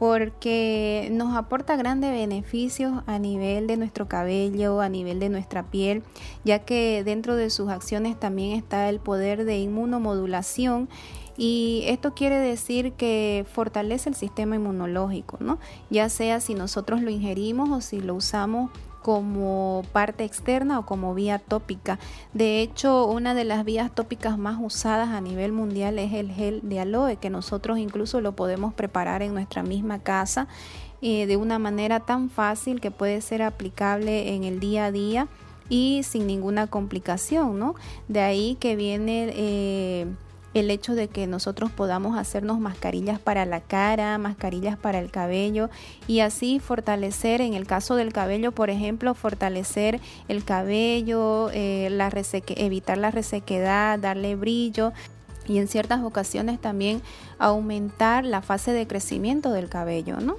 porque 0.02 1.10
nos 1.12 1.38
aporta 1.38 1.76
grandes 1.76 2.10
beneficios 2.12 3.04
a 3.06 3.20
nivel 3.20 3.68
de 3.68 3.78
nuestro 3.78 4.08
cabello, 4.08 4.82
a 4.82 4.90
nivel 4.90 5.20
de 5.20 5.30
nuestra 5.30 5.62
piel, 5.62 6.02
ya 6.44 6.66
que 6.66 7.04
dentro 7.04 7.36
de 7.36 7.52
sus 7.52 7.70
acciones 7.70 8.20
también 8.20 8.58
está 8.58 8.90
el 8.90 9.00
poder 9.00 9.46
de 9.46 9.60
inmunomodulación 9.60 10.90
y 11.38 11.84
esto 11.86 12.16
quiere 12.16 12.38
decir 12.38 12.94
que 12.94 13.46
fortalece 13.54 14.10
el 14.10 14.16
sistema 14.16 14.56
inmunológico, 14.56 15.38
¿no? 15.40 15.60
Ya 15.92 16.10
sea 16.10 16.40
si 16.40 16.56
nosotros 16.56 17.04
lo 17.04 17.12
ingerimos 17.12 17.70
o 17.70 17.80
si 17.80 18.02
lo 18.02 18.16
usamos 18.16 18.72
como 19.02 19.84
parte 19.92 20.24
externa 20.24 20.80
o 20.80 20.86
como 20.86 21.14
vía 21.14 21.40
tópica. 21.40 22.00
De 22.34 22.62
hecho, 22.62 23.06
una 23.08 23.34
de 23.34 23.44
las 23.44 23.66
vías 23.66 23.94
tópicas 23.94 24.38
más 24.38 24.58
usadas 24.62 25.10
a 25.10 25.22
nivel 25.22 25.52
mundial 25.52 26.00
es 26.00 26.14
el 26.14 26.32
gel 26.32 26.62
de 26.64 26.80
aloe, 26.80 27.18
que 27.18 27.30
nosotros 27.30 27.78
incluso 27.78 28.22
lo 28.22 28.34
podemos 28.34 28.74
preparar 28.74 29.22
en 29.22 29.34
nuestra 29.34 29.64
misma 29.64 30.00
casa 30.00 30.48
eh, 31.02 31.26
de 31.26 31.36
una 31.36 31.58
manera 31.58 32.00
tan 32.00 32.30
fácil 32.30 32.80
que 32.80 32.92
puede 32.92 33.22
ser 33.22 33.42
aplicable 33.42 34.36
en 34.36 34.44
el 34.44 34.60
día 34.60 34.86
a 34.86 34.92
día 34.92 35.28
y 35.68 36.04
sin 36.04 36.28
ninguna 36.28 36.68
complicación, 36.68 37.58
¿no? 37.58 37.76
De 38.08 38.22
ahí 38.22 38.56
que 38.60 38.76
viene... 38.76 39.32
Eh, 39.34 40.08
el 40.54 40.70
hecho 40.70 40.96
de 40.96 41.08
que 41.08 41.28
nosotros 41.28 41.72
podamos 41.72 42.18
hacernos 42.18 42.60
mascarillas 42.60 43.20
para 43.20 43.46
la 43.46 43.62
cara, 43.62 44.18
mascarillas 44.18 44.78
para 44.78 45.00
el 45.00 45.10
cabello 45.10 45.70
y 46.08 46.20
así 46.20 46.60
fortalecer, 46.60 47.42
en 47.42 47.54
el 47.54 47.66
caso 47.66 47.96
del 47.96 48.12
cabello, 48.12 48.52
por 48.52 48.70
ejemplo, 48.70 49.14
fortalecer 49.14 50.00
el 50.28 50.44
cabello, 50.44 51.50
eh, 51.54 51.90
evitar 52.58 52.98
la 52.98 53.12
resequedad, 53.12 53.98
darle 54.00 54.36
brillo 54.36 54.92
y 55.48 55.58
en 55.58 55.68
ciertas 55.68 56.04
ocasiones 56.04 56.60
también 56.60 57.02
aumentar 57.40 58.26
la 58.26 58.42
fase 58.42 58.72
de 58.74 58.88
crecimiento 58.88 59.52
del 59.52 59.70
cabello, 59.70 60.20
¿no? 60.20 60.36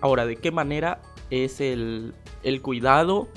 Ahora, 0.00 0.26
¿de 0.26 0.36
qué 0.36 0.50
manera 0.50 1.00
es 1.30 1.60
el, 1.60 2.14
el 2.42 2.62
cuidado 2.62 3.28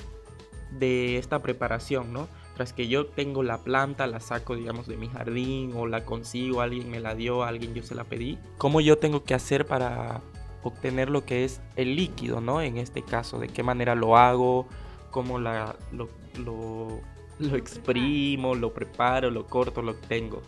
de 0.72 1.18
esta 1.18 1.40
preparación, 1.40 2.14
¿no? 2.14 2.28
Tras 2.56 2.72
que 2.72 2.88
yo 2.88 3.08
tengo 3.08 3.42
la 3.42 3.58
planta, 3.58 4.06
la 4.06 4.20
saco, 4.20 4.56
digamos, 4.56 4.88
de 4.88 4.96
mi 4.96 5.08
jardín 5.08 5.74
o 5.76 5.88
la 5.88 6.06
consigo, 6.06 6.62
alguien 6.62 6.92
me 6.92 7.00
la 7.00 7.16
dio, 7.16 7.44
alguien 7.44 7.74
yo 7.74 7.82
se 7.82 7.96
la 7.96 8.04
pedí. 8.04 8.38
¿Cómo 8.58 8.80
yo 8.80 8.98
tengo 8.98 9.24
que 9.24 9.34
hacer 9.34 9.66
para 9.66 10.22
obtener 10.64 11.10
lo 11.10 11.26
que 11.26 11.44
es 11.46 11.62
el 11.76 11.96
líquido, 11.96 12.42
¿no? 12.42 12.62
En 12.62 12.78
este 12.78 13.02
caso, 13.02 13.40
¿de 13.40 13.50
qué 13.50 13.64
manera 13.64 13.96
lo 13.96 14.18
hago? 14.18 14.68
¿Cómo 15.12 15.40
la, 15.40 15.76
lo, 15.92 16.10
lo, 16.38 17.56
exprimo, 17.56 18.56
lo 18.56 18.74
preparo, 18.74 19.30
lo 19.30 19.46
corto, 19.48 19.82
lo 19.82 19.96
tengo? 19.96 20.42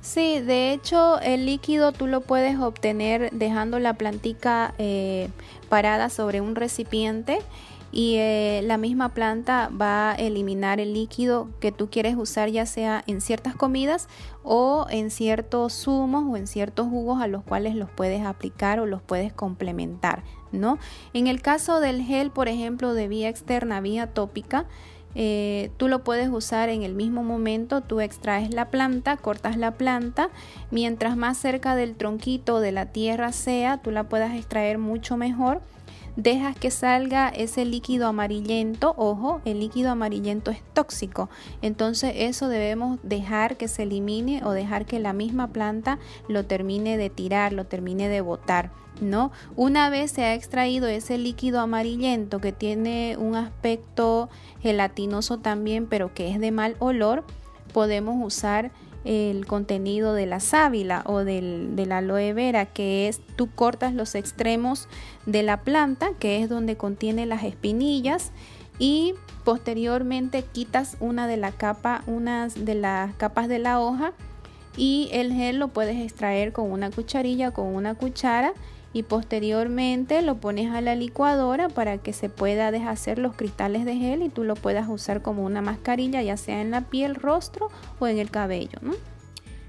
Sí, 0.00 0.40
de 0.40 0.72
hecho 0.72 1.18
el 1.20 1.44
líquido 1.44 1.92
tú 1.92 2.06
lo 2.06 2.20
puedes 2.20 2.58
obtener 2.58 3.30
dejando 3.32 3.78
la 3.78 3.94
plantica 3.94 4.74
eh, 4.78 5.28
parada 5.68 6.08
sobre 6.08 6.40
un 6.40 6.54
recipiente 6.54 7.40
y 7.90 8.16
eh, 8.16 8.60
la 8.64 8.76
misma 8.76 9.10
planta 9.10 9.70
va 9.70 10.10
a 10.10 10.14
eliminar 10.14 10.80
el 10.80 10.92
líquido 10.92 11.48
que 11.60 11.72
tú 11.72 11.88
quieres 11.90 12.16
usar 12.16 12.50
ya 12.50 12.66
sea 12.66 13.02
en 13.06 13.20
ciertas 13.20 13.54
comidas 13.54 14.08
o 14.42 14.86
en 14.90 15.10
ciertos 15.10 15.72
zumos 15.72 16.24
o 16.28 16.36
en 16.36 16.46
ciertos 16.46 16.88
jugos 16.88 17.22
a 17.22 17.26
los 17.26 17.42
cuales 17.42 17.74
los 17.74 17.90
puedes 17.90 18.24
aplicar 18.24 18.80
o 18.80 18.86
los 18.86 19.02
puedes 19.02 19.32
complementar, 19.32 20.22
¿no? 20.52 20.78
En 21.14 21.26
el 21.26 21.40
caso 21.40 21.80
del 21.80 22.02
gel, 22.02 22.30
por 22.30 22.48
ejemplo, 22.48 22.94
de 22.94 23.08
vía 23.08 23.28
externa, 23.28 23.80
vía 23.80 24.08
tópica, 24.08 24.66
eh, 25.14 25.70
tú 25.78 25.88
lo 25.88 26.04
puedes 26.04 26.28
usar 26.28 26.68
en 26.68 26.82
el 26.82 26.94
mismo 26.94 27.22
momento, 27.22 27.80
tú 27.80 28.00
extraes 28.00 28.52
la 28.52 28.70
planta, 28.70 29.16
cortas 29.16 29.56
la 29.56 29.72
planta, 29.72 30.28
mientras 30.70 31.16
más 31.16 31.38
cerca 31.38 31.74
del 31.74 31.96
tronquito 31.96 32.60
de 32.60 32.72
la 32.72 32.86
tierra 32.86 33.32
sea, 33.32 33.78
tú 33.78 33.90
la 33.90 34.04
puedas 34.04 34.36
extraer 34.36 34.78
mucho 34.78 35.16
mejor 35.16 35.62
dejas 36.18 36.56
que 36.56 36.72
salga 36.72 37.28
ese 37.28 37.64
líquido 37.64 38.08
amarillento, 38.08 38.92
ojo, 38.98 39.40
el 39.44 39.60
líquido 39.60 39.92
amarillento 39.92 40.50
es 40.50 40.60
tóxico, 40.74 41.30
entonces 41.62 42.12
eso 42.16 42.48
debemos 42.48 42.98
dejar 43.04 43.56
que 43.56 43.68
se 43.68 43.84
elimine 43.84 44.42
o 44.44 44.50
dejar 44.50 44.84
que 44.84 44.98
la 44.98 45.12
misma 45.12 45.52
planta 45.52 46.00
lo 46.28 46.44
termine 46.44 46.96
de 46.96 47.08
tirar, 47.08 47.52
lo 47.52 47.66
termine 47.66 48.08
de 48.08 48.20
botar. 48.20 48.70
¿No? 49.00 49.30
Una 49.54 49.90
vez 49.90 50.10
se 50.10 50.24
ha 50.24 50.34
extraído 50.34 50.88
ese 50.88 51.18
líquido 51.18 51.60
amarillento 51.60 52.40
que 52.40 52.50
tiene 52.50 53.16
un 53.16 53.36
aspecto 53.36 54.28
gelatinoso 54.58 55.38
también, 55.38 55.86
pero 55.86 56.12
que 56.12 56.32
es 56.32 56.40
de 56.40 56.50
mal 56.50 56.74
olor, 56.80 57.22
podemos 57.72 58.16
usar 58.20 58.72
el 59.04 59.46
contenido 59.46 60.14
de 60.14 60.26
la 60.26 60.40
sábila 60.40 61.02
o 61.06 61.18
del, 61.18 61.76
de 61.76 61.86
la 61.86 61.98
aloe 61.98 62.32
vera, 62.32 62.66
que 62.66 63.08
es 63.08 63.20
tú 63.36 63.48
cortas 63.50 63.94
los 63.94 64.14
extremos 64.14 64.88
de 65.26 65.42
la 65.42 65.62
planta, 65.62 66.10
que 66.18 66.42
es 66.42 66.48
donde 66.48 66.76
contiene 66.76 67.26
las 67.26 67.44
espinillas, 67.44 68.32
y 68.78 69.14
posteriormente 69.44 70.42
quitas 70.42 70.96
una 71.00 71.26
de 71.26 71.36
la 71.36 71.52
capa, 71.52 72.02
unas 72.06 72.64
de 72.64 72.74
las 72.74 73.14
capas 73.14 73.48
de 73.48 73.58
la 73.58 73.80
hoja, 73.80 74.12
y 74.76 75.08
el 75.12 75.32
gel 75.32 75.58
lo 75.58 75.68
puedes 75.68 75.96
extraer 75.96 76.52
con 76.52 76.70
una 76.70 76.90
cucharilla, 76.90 77.50
con 77.50 77.66
una 77.66 77.94
cuchara 77.94 78.52
y 78.92 79.02
posteriormente 79.02 80.22
lo 80.22 80.36
pones 80.36 80.70
a 80.72 80.80
la 80.80 80.94
licuadora 80.94 81.68
para 81.68 81.98
que 81.98 82.12
se 82.12 82.28
pueda 82.28 82.70
deshacer 82.70 83.18
los 83.18 83.34
cristales 83.34 83.84
de 83.84 83.96
gel 83.96 84.22
y 84.22 84.28
tú 84.28 84.44
lo 84.44 84.54
puedas 84.54 84.88
usar 84.88 85.22
como 85.22 85.44
una 85.44 85.60
mascarilla 85.60 86.22
ya 86.22 86.36
sea 86.36 86.60
en 86.60 86.70
la 86.70 86.82
piel, 86.82 87.14
rostro 87.14 87.68
o 87.98 88.06
en 88.06 88.18
el 88.18 88.30
cabello. 88.30 88.78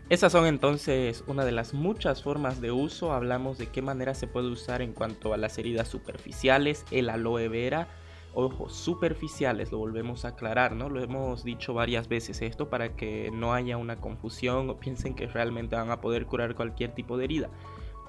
Esas 0.10 0.32
son 0.32 0.48
entonces 0.48 1.24
una 1.28 1.46
de 1.46 1.52
las 1.52 1.76
muchas 1.76 2.24
formas 2.24 2.62
de 2.62 2.72
uso. 2.72 3.14
Hablamos 3.14 3.60
de 3.60 3.68
qué 3.68 3.84
manera 3.84 4.16
se 4.16 4.26
puede 4.26 4.48
usar 4.48 4.82
en 4.82 4.94
cuanto 4.94 5.34
a 5.34 5.38
las 5.38 5.60
heridas 5.60 5.88
superficiales, 5.88 6.84
el 6.90 7.12
aloe 7.12 7.48
vera. 7.48 7.88
Ojo, 8.34 8.70
superficiales, 8.70 9.72
lo 9.72 9.80
volvemos 9.80 10.24
a 10.24 10.30
aclarar, 10.30 10.76
¿no? 10.76 10.90
Lo 10.90 11.04
hemos 11.04 11.44
dicho 11.44 11.74
varias 11.76 12.08
veces 12.08 12.42
esto 12.42 12.70
para 12.70 12.96
que 12.96 13.30
no 13.32 13.54
haya 13.54 13.78
una 13.78 13.98
confusión 13.98 14.70
o 14.70 14.80
piensen 14.80 15.14
que 15.14 15.28
realmente 15.28 15.76
van 15.76 15.92
a 15.92 16.02
poder 16.02 16.26
curar 16.26 16.56
cualquier 16.56 16.94
tipo 16.94 17.18
de 17.18 17.26
herida 17.26 17.50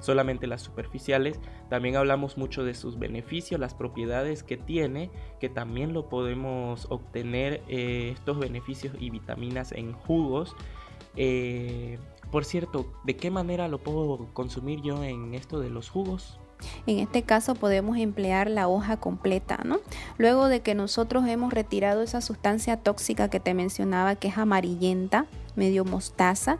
solamente 0.00 0.46
las 0.46 0.62
superficiales. 0.62 1.38
También 1.68 1.96
hablamos 1.96 2.36
mucho 2.36 2.64
de 2.64 2.74
sus 2.74 2.98
beneficios, 2.98 3.60
las 3.60 3.74
propiedades 3.74 4.42
que 4.42 4.56
tiene, 4.56 5.10
que 5.38 5.48
también 5.48 5.92
lo 5.92 6.08
podemos 6.08 6.86
obtener 6.90 7.62
eh, 7.68 8.10
estos 8.14 8.38
beneficios 8.38 8.94
y 8.98 9.10
vitaminas 9.10 9.72
en 9.72 9.92
jugos. 9.92 10.54
Eh, 11.16 11.98
por 12.30 12.44
cierto, 12.44 12.92
¿de 13.04 13.16
qué 13.16 13.30
manera 13.30 13.68
lo 13.68 13.78
puedo 13.78 14.28
consumir 14.32 14.80
yo 14.82 15.02
en 15.02 15.34
esto 15.34 15.60
de 15.60 15.70
los 15.70 15.88
jugos? 15.88 16.38
En 16.86 16.98
este 16.98 17.22
caso 17.22 17.54
podemos 17.54 17.96
emplear 17.96 18.50
la 18.50 18.68
hoja 18.68 18.98
completa, 18.98 19.60
¿no? 19.64 19.80
Luego 20.18 20.48
de 20.48 20.60
que 20.60 20.74
nosotros 20.74 21.26
hemos 21.26 21.52
retirado 21.52 22.02
esa 22.02 22.20
sustancia 22.20 22.76
tóxica 22.76 23.30
que 23.30 23.40
te 23.40 23.54
mencionaba 23.54 24.16
que 24.16 24.28
es 24.28 24.38
amarillenta, 24.38 25.26
medio 25.56 25.84
mostaza, 25.84 26.58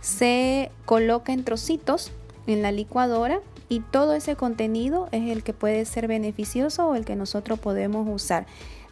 se 0.00 0.70
coloca 0.84 1.32
en 1.32 1.44
trocitos 1.44 2.12
en 2.46 2.62
la 2.62 2.72
licuadora 2.72 3.40
y 3.68 3.80
todo 3.80 4.14
ese 4.14 4.36
contenido 4.36 5.08
es 5.12 5.30
el 5.30 5.42
que 5.42 5.52
puede 5.52 5.84
ser 5.84 6.08
beneficioso 6.08 6.88
o 6.88 6.94
el 6.94 7.04
que 7.04 7.16
nosotros 7.16 7.58
podemos 7.58 8.06
usar. 8.08 8.46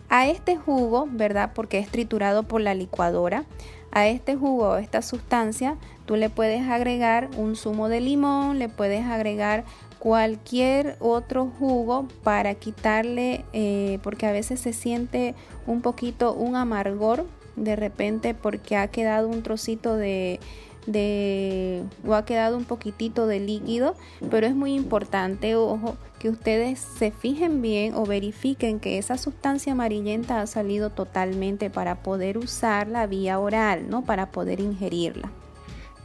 A 0.09 0.27
este 0.27 0.57
jugo, 0.57 1.09
¿verdad? 1.11 1.53
Porque 1.55 1.79
es 1.79 1.89
triturado 1.89 2.43
por 2.43 2.61
la 2.61 2.75
licuadora. 2.75 3.45
A 3.93 4.09
este 4.09 4.37
jugo 4.37 4.71
o 4.71 4.77
esta 4.77 5.03
sustancia, 5.03 5.77
tú 6.07 6.17
le 6.17 6.31
puedes 6.31 6.69
agregar 6.69 7.29
un 7.37 7.57
zumo 7.57 7.89
de 7.89 8.01
limón, 8.01 8.59
le 8.59 8.69
puedes 8.69 9.05
agregar 9.05 9.65
cualquier 9.99 10.97
otro 10.99 11.47
jugo 11.59 12.09
para 12.25 12.55
quitarle, 12.55 13.45
eh, 13.53 13.99
porque 14.03 14.27
a 14.27 14.33
veces 14.33 14.61
se 14.61 14.73
siente 14.73 15.35
un 15.67 15.83
poquito 15.83 16.33
un 16.33 16.57
amargor 16.57 17.27
de 17.57 17.77
repente 17.77 18.35
porque 18.35 18.77
ha 18.77 18.89
quedado 18.89 19.29
un 19.29 19.43
trocito 19.43 19.97
de 19.97 20.41
de 20.87 21.83
o 22.07 22.15
ha 22.15 22.25
quedado 22.25 22.57
un 22.57 22.65
poquitito 22.65 23.27
de 23.27 23.41
líquido, 23.41 23.95
pero 24.31 24.47
es 24.47 24.55
muy 24.55 24.75
importante, 24.75 25.57
ojo, 25.57 25.97
que 26.19 26.29
ustedes 26.29 26.79
se 26.79 27.11
fijen 27.11 27.63
bien 27.63 27.95
o 27.95 28.05
verifiquen 28.05 28.81
que 28.81 28.99
esa 28.99 29.17
sustancia 29.19 29.73
amarillenta 29.73 30.41
ha 30.41 30.47
salido 30.47 30.91
totalmente 30.91 31.71
para 31.71 32.03
poder 32.03 32.39
usarla 32.39 33.07
vía 33.07 33.39
oral, 33.39 33.89
¿no? 33.89 34.05
Para 34.05 34.31
poder 34.31 34.61
ingerirla. 34.61 35.31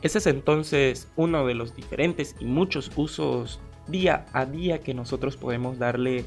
Ese 0.01 0.19
es 0.19 0.27
entonces 0.27 1.07
uno 1.15 1.45
de 1.45 1.55
los 1.55 1.75
diferentes 1.75 2.35
y 2.39 2.45
muchos 2.45 2.91
usos 2.95 3.59
día 3.87 4.25
a 4.33 4.45
día 4.45 4.79
que 4.79 4.93
nosotros 4.93 5.37
podemos 5.37 5.79
darle 5.79 6.25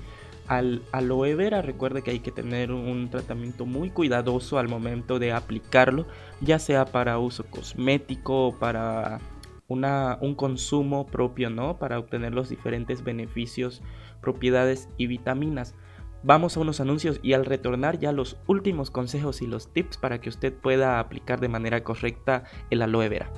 al 0.48 0.82
aloe 0.92 1.34
vera 1.34 1.62
recuerde 1.62 2.02
que 2.02 2.10
hay 2.10 2.20
que 2.20 2.32
tener 2.32 2.72
un 2.72 3.10
tratamiento 3.10 3.66
muy 3.66 3.90
cuidadoso 3.90 4.58
al 4.58 4.68
momento 4.68 5.18
de 5.18 5.32
aplicarlo, 5.32 6.06
ya 6.40 6.58
sea 6.58 6.86
para 6.86 7.18
uso 7.18 7.44
cosmético 7.44 8.48
o 8.48 8.58
para 8.58 9.20
una, 9.68 10.18
un 10.22 10.34
consumo 10.34 11.06
propio, 11.06 11.50
¿no? 11.50 11.78
Para 11.78 11.98
obtener 11.98 12.34
los 12.34 12.48
diferentes 12.48 13.04
beneficios, 13.04 13.82
propiedades 14.22 14.88
y 14.96 15.06
vitaminas. 15.06 15.74
Vamos 16.22 16.56
a 16.56 16.60
unos 16.60 16.80
anuncios 16.80 17.20
y 17.22 17.34
al 17.34 17.44
retornar 17.44 17.98
ya 17.98 18.10
los 18.10 18.38
últimos 18.46 18.90
consejos 18.90 19.42
y 19.42 19.46
los 19.46 19.72
tips 19.72 19.98
para 19.98 20.20
que 20.20 20.30
usted 20.30 20.52
pueda 20.52 20.98
aplicar 20.98 21.40
de 21.40 21.48
manera 21.48 21.84
correcta 21.84 22.44
el 22.70 22.82
aloe 22.82 23.08
vera. 23.08 23.30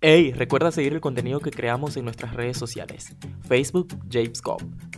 Hey, 0.00 0.32
recuerda 0.32 0.70
seguir 0.70 0.92
el 0.92 1.00
contenido 1.00 1.40
que 1.40 1.50
creamos 1.50 1.96
en 1.96 2.04
nuestras 2.04 2.32
redes 2.32 2.56
sociales. 2.56 3.16
Facebook, 3.48 3.98
James 4.08 4.40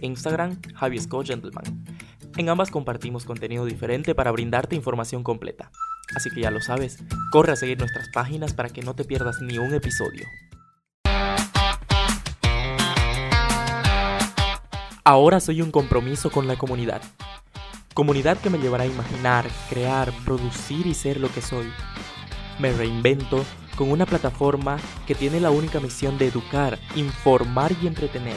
Instagram, 0.02 0.60
Javier 0.74 1.02
Scott 1.02 1.26
Gentleman. 1.26 1.64
En 2.36 2.50
ambas 2.50 2.70
compartimos 2.70 3.24
contenido 3.24 3.64
diferente 3.64 4.14
para 4.14 4.30
brindarte 4.30 4.76
información 4.76 5.22
completa. 5.22 5.70
Así 6.14 6.28
que 6.28 6.42
ya 6.42 6.50
lo 6.50 6.60
sabes, 6.60 6.98
corre 7.32 7.52
a 7.52 7.56
seguir 7.56 7.78
nuestras 7.78 8.10
páginas 8.10 8.52
para 8.52 8.68
que 8.68 8.82
no 8.82 8.94
te 8.94 9.04
pierdas 9.04 9.40
ni 9.40 9.56
un 9.56 9.72
episodio. 9.72 10.26
Ahora 15.02 15.40
soy 15.40 15.62
un 15.62 15.70
compromiso 15.70 16.30
con 16.30 16.46
la 16.46 16.58
comunidad. 16.58 17.00
Comunidad 17.94 18.36
que 18.36 18.50
me 18.50 18.58
llevará 18.58 18.84
a 18.84 18.88
imaginar, 18.88 19.48
crear, 19.70 20.12
producir 20.26 20.86
y 20.86 20.92
ser 20.92 21.18
lo 21.20 21.32
que 21.32 21.40
soy. 21.40 21.72
Me 22.58 22.70
reinvento 22.74 23.46
con 23.80 23.90
una 23.90 24.04
plataforma 24.04 24.76
que 25.06 25.14
tiene 25.14 25.40
la 25.40 25.50
única 25.50 25.80
misión 25.80 26.18
de 26.18 26.26
educar, 26.26 26.78
informar 26.96 27.72
y 27.82 27.86
entretener. 27.86 28.36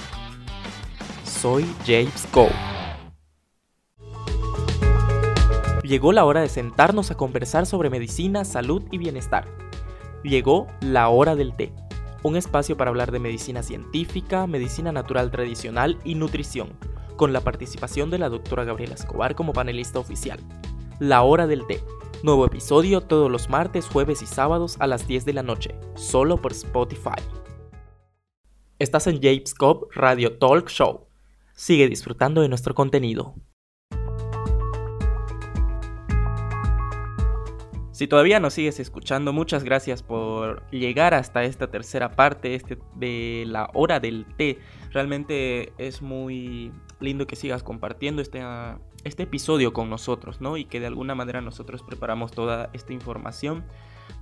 Soy 1.26 1.66
James 1.86 2.26
Go. 2.32 2.48
Llegó 5.84 6.14
la 6.14 6.24
hora 6.24 6.40
de 6.40 6.48
sentarnos 6.48 7.12
a 7.12 7.16
conversar 7.16 7.66
sobre 7.66 7.90
medicina, 7.90 8.46
salud 8.46 8.84
y 8.90 8.98
bienestar. 8.98 9.46
Llegó 10.24 10.68
la 10.80 11.10
hora 11.10 11.36
del 11.36 11.54
té, 11.58 11.74
un 12.24 12.38
espacio 12.38 12.78
para 12.78 12.92
hablar 12.92 13.12
de 13.12 13.20
medicina 13.20 13.64
científica, 13.64 14.48
medicina 14.48 14.94
natural 14.94 15.30
tradicional 15.30 16.00
y 16.06 16.16
nutrición, 16.16 16.70
con 17.18 17.34
la 17.34 17.42
participación 17.42 18.10
de 18.10 18.20
la 18.20 18.30
doctora 18.30 18.64
Gabriela 18.64 18.96
Escobar 18.96 19.36
como 19.36 19.52
panelista 19.52 20.00
oficial. 20.00 20.40
La 21.00 21.24
hora 21.24 21.48
del 21.48 21.68
té 21.68 21.82
Nuevo 22.24 22.46
episodio 22.46 23.02
todos 23.02 23.30
los 23.30 23.50
martes, 23.50 23.86
jueves 23.90 24.22
y 24.22 24.26
sábados 24.26 24.78
a 24.80 24.88
las 24.88 25.10
10 25.10 25.26
de 25.26 25.34
la 25.34 25.44
noche, 25.44 25.76
solo 25.96 26.38
por 26.38 26.54
Spotify. 26.54 27.22
Estás 28.80 29.08
en 29.08 29.22
James 29.22 29.54
Cobb 29.54 29.90
Radio 29.94 30.38
Talk 30.38 30.70
Show. 30.70 31.06
Sigue 31.54 31.90
disfrutando 31.90 32.42
de 32.42 32.48
nuestro 32.48 32.74
contenido. 32.76 33.36
Si 37.92 38.08
todavía 38.08 38.40
nos 38.40 38.54
sigues 38.54 38.80
escuchando, 38.80 39.34
muchas 39.34 39.66
gracias 39.66 40.02
por 40.02 40.66
llegar 40.72 41.14
hasta 41.14 41.44
esta 41.44 41.70
tercera 41.72 42.16
parte 42.16 42.56
este, 42.56 42.78
de 42.96 43.44
la 43.48 43.70
hora 43.74 44.00
del 44.00 44.26
té. 44.38 44.60
Realmente 44.92 45.74
es 45.78 46.02
muy 46.02 46.72
lindo 47.02 47.28
que 47.28 47.36
sigas 47.36 47.64
compartiendo 47.64 48.22
este, 48.22 48.42
este 49.04 49.24
episodio 49.24 49.74
con 49.74 49.90
nosotros, 49.90 50.42
¿no? 50.42 50.58
Y 50.58 50.66
que 50.66 50.80
de 50.80 50.88
alguna 50.88 51.16
manera 51.16 51.42
nosotros 51.42 51.84
preparamos 51.84 52.32
toda 52.32 52.70
esta 52.74 52.94
información 52.94 53.64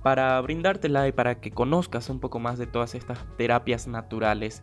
para 0.02 0.40
brindártela 0.40 1.08
y 1.08 1.12
para 1.12 1.40
que 1.40 1.50
conozcas 1.50 2.08
un 2.08 2.20
poco 2.20 2.38
más 2.38 2.58
de 2.58 2.66
todas 2.66 2.94
estas 2.94 3.18
terapias 3.36 3.86
naturales. 3.86 4.62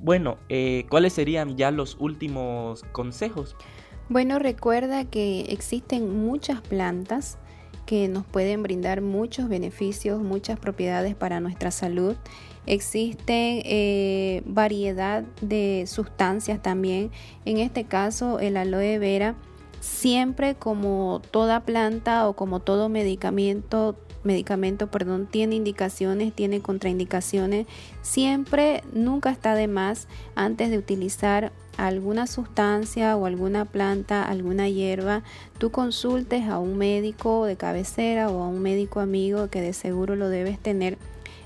Bueno, 0.00 0.38
eh, 0.48 0.86
¿cuáles 0.88 1.12
serían 1.12 1.56
ya 1.56 1.70
los 1.70 1.96
últimos 1.98 2.84
consejos? 2.92 3.56
Bueno, 4.08 4.38
recuerda 4.38 5.04
que 5.04 5.40
existen 5.52 6.24
muchas 6.24 6.60
plantas 6.60 7.38
que 7.84 8.06
nos 8.08 8.24
pueden 8.26 8.62
brindar 8.62 9.00
muchos 9.00 9.48
beneficios, 9.48 10.22
muchas 10.22 10.58
propiedades 10.58 11.14
para 11.14 11.40
nuestra 11.40 11.70
salud 11.70 12.16
Existen 12.68 13.62
eh, 13.64 14.42
variedad 14.44 15.24
de 15.40 15.84
sustancias 15.86 16.60
también. 16.60 17.10
En 17.46 17.56
este 17.56 17.84
caso, 17.84 18.40
el 18.40 18.58
aloe 18.58 18.98
vera, 18.98 19.36
siempre 19.80 20.54
como 20.54 21.22
toda 21.30 21.60
planta 21.60 22.28
o 22.28 22.34
como 22.34 22.60
todo 22.60 22.90
medicamento, 22.90 23.96
medicamento, 24.22 24.90
perdón, 24.90 25.26
tiene 25.26 25.54
indicaciones, 25.56 26.34
tiene 26.34 26.60
contraindicaciones. 26.60 27.66
Siempre, 28.02 28.82
nunca 28.92 29.30
está 29.30 29.54
de 29.54 29.66
más 29.66 30.06
antes 30.34 30.68
de 30.68 30.76
utilizar 30.76 31.52
alguna 31.78 32.26
sustancia 32.26 33.16
o 33.16 33.24
alguna 33.24 33.64
planta, 33.64 34.24
alguna 34.24 34.68
hierba, 34.68 35.22
tú 35.56 35.70
consultes 35.70 36.44
a 36.48 36.58
un 36.58 36.76
médico 36.76 37.46
de 37.46 37.56
cabecera 37.56 38.28
o 38.28 38.42
a 38.42 38.48
un 38.48 38.60
médico 38.60 39.00
amigo 39.00 39.48
que 39.48 39.62
de 39.62 39.72
seguro 39.72 40.16
lo 40.16 40.28
debes 40.28 40.58
tener 40.58 40.98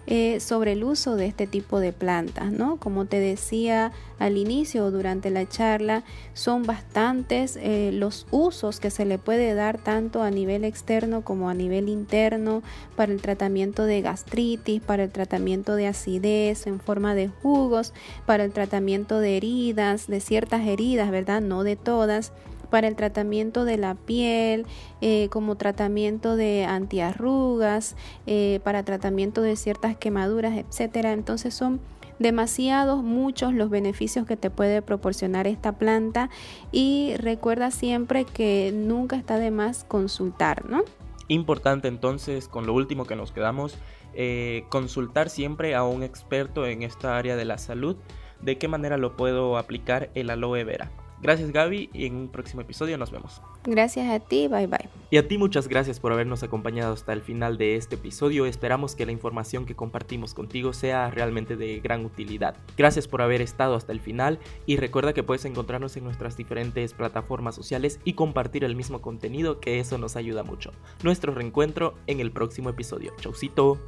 eh, 0.06 0.40
sobre 0.40 0.72
el 0.72 0.82
uso 0.82 1.14
de 1.14 1.26
este 1.26 1.46
tipo 1.46 1.78
de 1.78 1.92
plantas, 1.92 2.50
¿no? 2.50 2.76
Como 2.76 3.04
te 3.04 3.20
decía 3.20 3.92
al 4.18 4.36
inicio 4.36 4.84
o 4.84 4.90
durante 4.90 5.30
la 5.30 5.48
charla, 5.48 6.02
son 6.34 6.64
bastantes 6.64 7.56
eh, 7.60 7.90
los 7.92 8.26
usos 8.30 8.80
que 8.80 8.90
se 8.90 9.04
le 9.04 9.18
puede 9.18 9.54
dar 9.54 9.78
tanto 9.78 10.22
a 10.22 10.30
nivel 10.30 10.64
externo 10.64 11.22
como 11.22 11.48
a 11.48 11.54
nivel 11.54 11.88
interno 11.88 12.62
para 12.96 13.12
el 13.12 13.20
tratamiento 13.20 13.84
de 13.84 14.02
gastritis, 14.02 14.82
para 14.82 15.04
el 15.04 15.10
tratamiento 15.10 15.76
de 15.76 15.86
acidez 15.86 16.66
en 16.66 16.80
forma 16.80 17.14
de 17.14 17.28
jugos, 17.28 17.92
para 18.26 18.44
el 18.44 18.52
tratamiento 18.52 19.20
de 19.20 19.36
heridas, 19.36 20.08
de 20.08 20.20
ciertas 20.20 20.66
heridas, 20.66 21.10
¿verdad? 21.10 21.40
No 21.40 21.62
de 21.62 21.76
todas 21.76 22.32
para 22.72 22.88
el 22.88 22.96
tratamiento 22.96 23.66
de 23.66 23.76
la 23.76 23.94
piel, 23.94 24.64
eh, 25.02 25.28
como 25.30 25.56
tratamiento 25.56 26.36
de 26.36 26.64
antiarrugas, 26.64 27.96
eh, 28.26 28.60
para 28.64 28.82
tratamiento 28.82 29.42
de 29.42 29.56
ciertas 29.56 29.94
quemaduras, 29.94 30.56
etcétera. 30.56 31.12
Entonces 31.12 31.52
son 31.52 31.80
demasiados, 32.18 33.02
muchos 33.02 33.52
los 33.52 33.68
beneficios 33.68 34.26
que 34.26 34.38
te 34.38 34.48
puede 34.48 34.80
proporcionar 34.80 35.46
esta 35.46 35.72
planta 35.72 36.30
y 36.70 37.12
recuerda 37.18 37.70
siempre 37.70 38.24
que 38.24 38.72
nunca 38.74 39.16
está 39.16 39.38
de 39.38 39.50
más 39.50 39.84
consultar, 39.84 40.64
¿no? 40.64 40.82
Importante 41.28 41.88
entonces, 41.88 42.48
con 42.48 42.66
lo 42.66 42.72
último 42.72 43.04
que 43.04 43.16
nos 43.16 43.32
quedamos, 43.32 43.76
eh, 44.14 44.64
consultar 44.70 45.28
siempre 45.28 45.74
a 45.74 45.84
un 45.84 46.02
experto 46.02 46.66
en 46.66 46.82
esta 46.82 47.18
área 47.18 47.36
de 47.36 47.44
la 47.44 47.58
salud, 47.58 47.96
de 48.40 48.56
qué 48.56 48.66
manera 48.66 48.96
lo 48.96 49.14
puedo 49.14 49.58
aplicar 49.58 50.08
el 50.14 50.30
aloe 50.30 50.64
vera. 50.64 50.90
Gracias 51.22 51.52
Gaby 51.52 51.90
y 51.92 52.06
en 52.06 52.16
un 52.16 52.28
próximo 52.28 52.62
episodio 52.62 52.98
nos 52.98 53.10
vemos. 53.10 53.40
Gracias 53.64 54.10
a 54.10 54.18
ti, 54.20 54.48
bye 54.48 54.66
bye. 54.66 54.88
Y 55.10 55.18
a 55.18 55.28
ti 55.28 55.38
muchas 55.38 55.68
gracias 55.68 56.00
por 56.00 56.12
habernos 56.12 56.42
acompañado 56.42 56.92
hasta 56.92 57.12
el 57.12 57.22
final 57.22 57.58
de 57.58 57.76
este 57.76 57.94
episodio. 57.94 58.44
Esperamos 58.46 58.96
que 58.96 59.06
la 59.06 59.12
información 59.12 59.64
que 59.64 59.76
compartimos 59.76 60.34
contigo 60.34 60.72
sea 60.72 61.10
realmente 61.10 61.56
de 61.56 61.80
gran 61.80 62.04
utilidad. 62.04 62.56
Gracias 62.76 63.06
por 63.06 63.22
haber 63.22 63.40
estado 63.40 63.76
hasta 63.76 63.92
el 63.92 64.00
final 64.00 64.40
y 64.66 64.76
recuerda 64.76 65.12
que 65.12 65.22
puedes 65.22 65.44
encontrarnos 65.44 65.96
en 65.96 66.04
nuestras 66.04 66.36
diferentes 66.36 66.92
plataformas 66.92 67.54
sociales 67.54 68.00
y 68.04 68.14
compartir 68.14 68.64
el 68.64 68.74
mismo 68.74 69.00
contenido 69.00 69.60
que 69.60 69.78
eso 69.78 69.98
nos 69.98 70.16
ayuda 70.16 70.42
mucho. 70.42 70.72
Nuestro 71.02 71.32
reencuentro 71.32 71.94
en 72.06 72.20
el 72.20 72.32
próximo 72.32 72.70
episodio. 72.70 73.12
Chaucito. 73.20 73.78